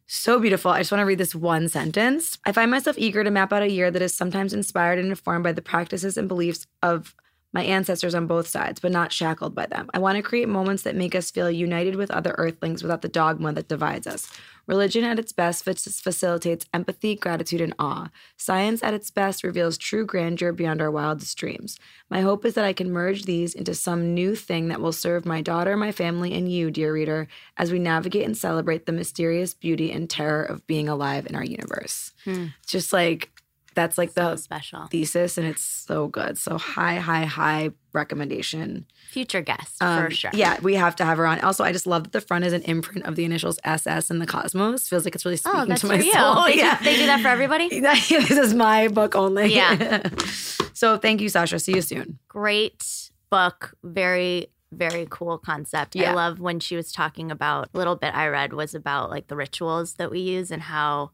[0.07, 0.71] so beautiful.
[0.71, 2.37] I just want to read this one sentence.
[2.45, 5.43] I find myself eager to map out a year that is sometimes inspired and informed
[5.43, 7.15] by the practices and beliefs of
[7.55, 9.89] my ancestors on both sides, but not shackled by them.
[9.93, 13.07] I want to create moments that make us feel united with other earthlings without the
[13.07, 14.29] dogma that divides us.
[14.67, 18.09] Religion at its best facilitates empathy, gratitude, and awe.
[18.35, 21.79] Science at its best reveals true grandeur beyond our wildest dreams.
[22.09, 25.25] My hope is that I can merge these into some new thing that will serve
[25.25, 27.27] my daughter, my family, and you, dear reader,
[27.57, 31.45] as we navigate and celebrate the mysterious beauty and terror of being alive in our
[31.45, 32.11] universe.
[32.25, 32.47] Hmm.
[32.65, 33.29] Just like
[33.75, 34.87] that's like So the special.
[34.87, 36.37] thesis, and it's so good.
[36.37, 38.85] So high, high, high recommendation.
[39.11, 40.31] Future guest Um, for sure.
[40.33, 41.39] Yeah, we have to have her on.
[41.41, 44.19] Also, I just love that the front is an imprint of the initials SS in
[44.19, 44.87] the cosmos.
[44.87, 46.11] Feels like it's really speaking Oh, that's to my you.
[46.13, 46.45] soul.
[46.45, 46.77] They, yeah.
[46.79, 47.67] do, they do that for everybody.
[47.79, 49.53] this is my book only.
[49.53, 50.07] Yeah.
[50.73, 51.59] so thank you, Sasha.
[51.59, 52.19] See you soon.
[52.27, 53.73] Great book.
[53.83, 55.95] Very, very cool concept.
[55.95, 56.11] Yeah.
[56.11, 59.27] I love when she was talking about a little bit I read was about like
[59.27, 61.11] the rituals that we use and how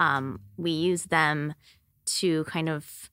[0.00, 1.54] um, we use them
[2.16, 3.10] to kind of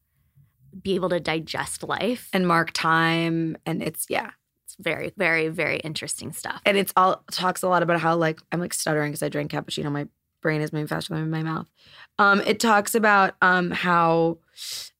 [0.81, 2.29] be able to digest life.
[2.33, 3.57] And mark time.
[3.65, 4.31] And it's, yeah.
[4.65, 6.61] It's very, very, very interesting stuff.
[6.65, 9.51] And it's all talks a lot about how, like, I'm like stuttering because I drank
[9.51, 9.91] cappuccino.
[9.91, 10.07] My
[10.45, 11.67] brain is moving faster than my mouth.
[12.19, 14.37] Um, it talks about um, how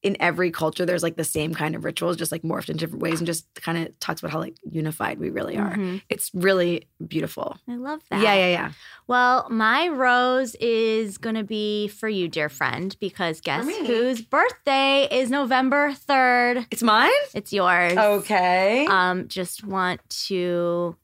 [0.02, 3.04] in every culture there's like the same kind of rituals, just like morphed in different
[3.04, 5.76] ways, and just kind of talks about how like unified we really are.
[5.76, 6.02] Mhm.
[6.10, 7.58] It's really beautiful.
[7.70, 8.22] I love that.
[8.24, 8.72] Yeah, yeah, yeah.
[9.06, 15.08] Well, my rose is going to be for you, dear friend, because guess whose birthday
[15.12, 16.66] is November 3rd?
[16.72, 17.12] It's mine.
[17.36, 17.96] It's yours.
[17.98, 18.88] Okay.
[18.88, 20.96] Um, just want to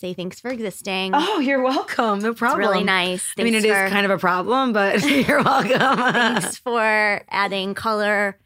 [0.00, 1.12] say thanks for existing.
[1.14, 2.20] oh, you're welcome.
[2.20, 2.60] No it's problem.
[2.60, 3.32] really nice.
[3.38, 6.12] I mean, it Thanks is kind of a problem, but you're welcome.
[6.12, 8.38] Thanks for adding color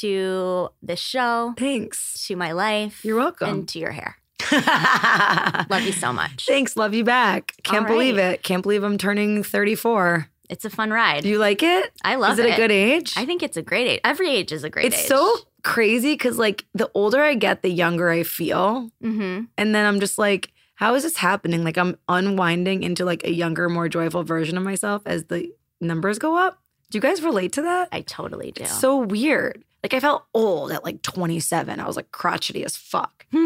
[0.00, 2.24] to the show, Thanks.
[2.28, 3.04] to my life.
[3.04, 3.48] You're welcome.
[3.48, 4.16] And to your hair.
[4.52, 6.46] Love you so much.
[6.46, 6.76] Thanks.
[6.76, 7.54] Love you back.
[7.62, 8.42] Can't All believe it.
[8.42, 10.28] Can't believe I'm turning 34.
[10.48, 11.22] It's a fun ride.
[11.22, 11.92] Do you like it?
[12.04, 13.14] I love Is it, a good age?
[13.16, 14.00] I think it's a great age.
[14.02, 15.00] Every age is a great it's age.
[15.02, 18.90] It's so crazy because, like, the older I get, the younger I feel.
[19.00, 21.62] hmm And then I'm just like, how is this happening?
[21.62, 26.18] Like, I'm unwinding into like a younger, more joyful version of myself as the numbers
[26.18, 26.58] go up.
[26.90, 27.90] Do you guys relate to that?
[27.92, 28.62] I totally do.
[28.62, 29.62] It's so weird.
[29.82, 31.78] Like, I felt old at like 27.
[31.78, 33.26] I was like crotchety as fuck.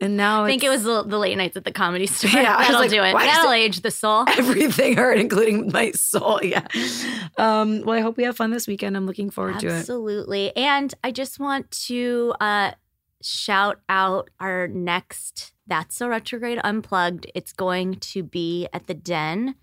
[0.00, 2.30] And now I think it was the, the late nights at the comedy store.
[2.30, 3.12] Yeah, That'll like, do it.
[3.12, 4.24] That'll age the soul.
[4.28, 6.40] everything hurt, including my soul.
[6.42, 6.66] Yeah.
[7.36, 8.96] Um, well, I hope we have fun this weekend.
[8.96, 9.72] I'm looking forward to it.
[9.72, 10.56] Absolutely.
[10.56, 12.72] And I just want to uh,
[13.20, 17.26] shout out our next That's So Retrograde Unplugged.
[17.34, 19.54] It's going to be at the Den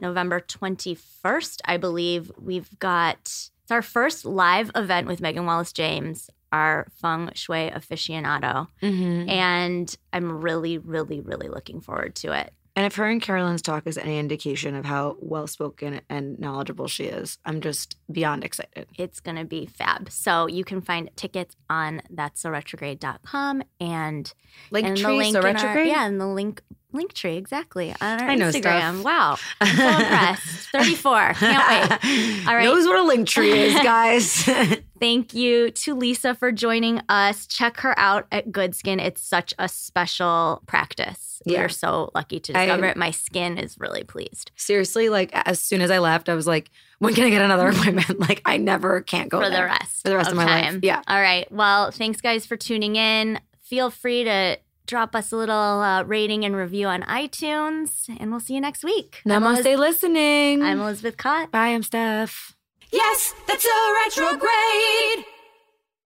[0.00, 2.30] November 21st, I believe.
[2.38, 8.68] We've got, it's our first live event with Meghan Wallace James, our feng shui aficionado.
[8.82, 9.28] Mhm.
[9.28, 12.52] And I'm really, really, really looking forward to it.
[12.74, 16.88] And if her and Carolyn's talk is any indication of how well spoken and knowledgeable
[16.88, 18.86] she is, I'm just beyond excited.
[18.96, 20.10] It's going to be fab.
[20.10, 24.32] So you can find tickets on that's so retrograde.com and
[24.70, 26.62] Like and tree, so in our- yeah, and the link
[26.94, 29.00] link tree exactly on our I know Instagram.
[29.00, 29.04] stuff.
[29.04, 30.68] Wow, I'm so impressed.
[30.70, 32.46] Thirty four, can't wait.
[32.48, 32.64] All right.
[32.64, 34.81] Knows what a Linktree is, guys.
[35.02, 37.48] Thank you to Lisa for joining us.
[37.48, 39.00] Check her out at GoodSkin.
[39.04, 41.42] It's such a special practice.
[41.44, 42.96] We are so lucky to I- discover it.
[42.96, 46.70] My skin is really pleased Seriously, like as soon as I left, I was like,
[47.00, 48.20] when can I get another appointment?
[48.20, 49.62] Like I never can't go for there.
[49.62, 50.78] the rest For the rest of my life.
[50.84, 51.02] Yeah.
[51.08, 51.50] All right.
[51.50, 53.40] Well, thanks guys for tuning in.
[53.60, 58.38] Feel free to drop us a little uh, rating and review on iTunes, and we'll
[58.38, 59.20] see you next week.
[59.26, 60.62] Namaste Eliz- listening.
[60.62, 61.50] I'm Elizabeth Kott.
[61.50, 62.54] Bye, I'm Steph.
[62.92, 65.24] Yes, that's a retrograde.